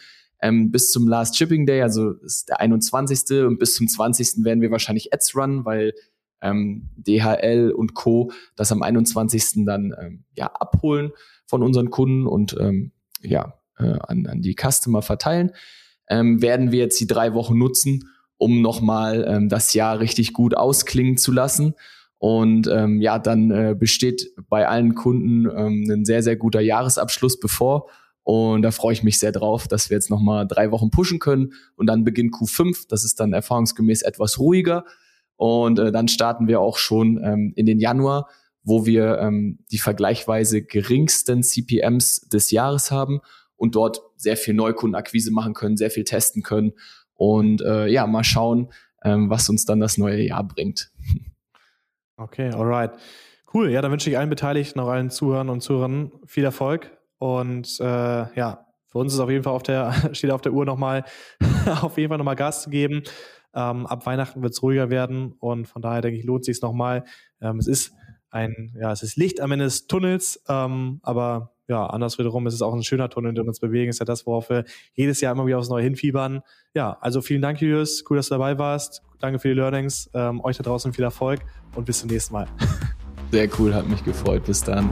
ähm, 0.41 0.71
bis 0.71 0.91
zum 0.91 1.07
Last 1.07 1.37
Shipping 1.37 1.65
Day, 1.65 1.81
also 1.81 2.13
ist 2.23 2.47
der 2.47 2.61
21. 2.61 3.45
und 3.45 3.59
bis 3.59 3.75
zum 3.75 3.87
20. 3.89 4.45
werden 4.45 4.61
wir 4.61 4.71
wahrscheinlich 4.71 5.13
Ads 5.13 5.35
run, 5.35 5.65
weil 5.65 5.93
ähm, 6.41 6.89
DHL 6.97 7.71
und 7.71 7.93
Co. 7.93 8.31
das 8.55 8.71
am 8.71 8.81
21. 8.81 9.65
dann 9.65 9.93
ähm, 9.99 10.23
ja 10.35 10.47
abholen 10.47 11.11
von 11.45 11.63
unseren 11.63 11.89
Kunden 11.89 12.27
und 12.27 12.55
ähm, 12.59 12.91
ja 13.21 13.53
äh, 13.79 13.97
an, 14.07 14.27
an 14.27 14.41
die 14.41 14.55
Customer 14.55 15.01
verteilen, 15.01 15.51
ähm, 16.09 16.41
werden 16.41 16.71
wir 16.71 16.79
jetzt 16.79 16.99
die 16.99 17.07
drei 17.07 17.33
Wochen 17.33 17.57
nutzen, 17.57 18.09
um 18.37 18.61
nochmal 18.61 19.25
ähm, 19.27 19.49
das 19.49 19.73
Jahr 19.73 19.99
richtig 19.99 20.33
gut 20.33 20.55
ausklingen 20.55 21.17
zu 21.17 21.31
lassen. 21.31 21.73
Und 22.19 22.67
ähm, 22.67 23.01
ja, 23.01 23.19
dann 23.19 23.51
äh, 23.51 23.75
besteht 23.77 24.31
bei 24.49 24.67
allen 24.67 24.95
Kunden 24.95 25.45
ähm, 25.45 25.87
ein 25.89 26.05
sehr, 26.05 26.23
sehr 26.23 26.35
guter 26.35 26.61
Jahresabschluss 26.61 27.39
bevor. 27.39 27.89
Und 28.23 28.63
da 28.63 28.71
freue 28.71 28.93
ich 28.93 29.03
mich 29.03 29.19
sehr 29.19 29.31
drauf, 29.31 29.67
dass 29.67 29.89
wir 29.89 29.95
jetzt 29.95 30.09
nochmal 30.09 30.47
drei 30.47 30.71
Wochen 30.71 30.89
pushen 30.89 31.19
können. 31.19 31.53
Und 31.75 31.87
dann 31.87 32.03
beginnt 32.03 32.33
Q5. 32.33 32.87
Das 32.89 33.05
ist 33.05 33.19
dann 33.19 33.33
erfahrungsgemäß 33.33 34.01
etwas 34.01 34.39
ruhiger. 34.39 34.83
Und 35.37 35.79
äh, 35.79 35.91
dann 35.91 36.07
starten 36.07 36.47
wir 36.47 36.59
auch 36.59 36.77
schon 36.77 37.23
ähm, 37.23 37.53
in 37.55 37.65
den 37.65 37.79
Januar, 37.79 38.27
wo 38.63 38.85
wir 38.85 39.19
ähm, 39.19 39.59
die 39.71 39.77
vergleichsweise 39.77 40.61
geringsten 40.61 41.41
CPMs 41.43 42.21
des 42.27 42.51
Jahres 42.51 42.91
haben 42.91 43.21
und 43.55 43.75
dort 43.75 44.01
sehr 44.17 44.35
viel 44.35 44.53
Neukundenakquise 44.53 45.31
machen 45.31 45.53
können, 45.53 45.77
sehr 45.77 45.91
viel 45.91 46.03
testen 46.03 46.43
können 46.43 46.73
und 47.13 47.61
äh, 47.61 47.87
ja, 47.87 48.05
mal 48.07 48.23
schauen, 48.23 48.73
ähm, 49.03 49.29
was 49.29 49.47
uns 49.49 49.65
dann 49.65 49.79
das 49.79 49.97
neue 49.97 50.21
Jahr 50.21 50.43
bringt. 50.43 50.91
Okay, 52.19 52.49
alright. 52.49 52.93
Cool, 53.53 53.69
ja, 53.69 53.79
dann 53.79 53.91
wünsche 53.91 54.09
ich 54.09 54.17
allen 54.17 54.31
Beteiligten, 54.31 54.79
auch 54.79 54.87
allen 54.87 55.11
Zuhörern 55.11 55.49
und 55.49 55.61
Zuhörern 55.61 56.11
viel 56.25 56.43
Erfolg 56.43 56.97
und 57.19 57.79
äh, 57.79 57.83
ja, 58.35 58.65
für 58.87 58.97
uns 58.97 59.13
ist 59.13 59.19
auf 59.19 59.29
jeden 59.29 59.43
Fall 59.43 59.53
auf 59.53 59.61
der, 59.61 59.93
steht 60.13 60.31
auf 60.31 60.41
der 60.41 60.53
Uhr 60.53 60.65
nochmal, 60.65 61.05
auf 61.81 61.97
jeden 61.97 62.09
Fall 62.09 62.17
nochmal 62.17 62.35
Gas 62.35 62.63
zu 62.63 62.71
geben. 62.71 63.03
Ähm, 63.57 63.87
ab 63.87 64.05
Weihnachten 64.05 64.43
wird 64.43 64.53
es 64.53 64.61
ruhiger 64.61 64.91
werden 64.91 65.33
und 65.39 65.67
von 65.67 65.81
daher 65.81 66.01
denke 66.01 66.19
ich, 66.19 66.25
lohnt 66.25 66.45
sich 66.45 66.61
nochmal. 66.61 67.05
Ähm, 67.41 67.57
es 67.57 67.65
ist 67.65 67.91
ein, 68.29 68.75
ja, 68.79 68.91
es 68.91 69.01
ist 69.01 69.17
Licht 69.17 69.41
am 69.41 69.51
Ende 69.51 69.65
des 69.65 69.87
Tunnels, 69.87 70.43
ähm, 70.47 70.99
aber 71.01 71.53
ja, 71.67 71.87
anders 71.87 72.19
wiederum 72.19 72.45
ist 72.45 72.53
es 72.53 72.61
auch 72.61 72.73
ein 72.73 72.83
schöner 72.83 73.09
Tunnel, 73.09 73.29
in 73.29 73.35
dem 73.35 73.45
wir 73.45 73.49
uns 73.49 73.59
bewegen, 73.59 73.89
ist 73.89 73.97
ja 73.97 74.05
das, 74.05 74.27
worauf 74.27 74.51
wir 74.51 74.63
jedes 74.93 75.21
Jahr 75.21 75.33
immer 75.33 75.47
wieder 75.47 75.57
aufs 75.57 75.69
Neue 75.69 75.83
hinfiebern. 75.83 76.41
Ja, 76.75 76.97
also 77.01 77.21
vielen 77.21 77.41
Dank, 77.41 77.59
Julius, 77.59 78.05
cool, 78.09 78.17
dass 78.17 78.29
du 78.29 78.35
dabei 78.35 78.59
warst. 78.59 79.01
Danke 79.19 79.39
für 79.39 79.47
die 79.47 79.55
Learnings, 79.55 80.07
ähm, 80.13 80.39
euch 80.41 80.57
da 80.57 80.63
draußen 80.63 80.93
viel 80.93 81.03
Erfolg 81.03 81.41
und 81.75 81.85
bis 81.85 81.99
zum 81.99 82.09
nächsten 82.11 82.33
Mal. 82.33 82.47
Sehr 83.31 83.49
cool, 83.57 83.73
hat 83.73 83.89
mich 83.89 84.03
gefreut. 84.03 84.45
Bis 84.45 84.61
dann. 84.61 84.89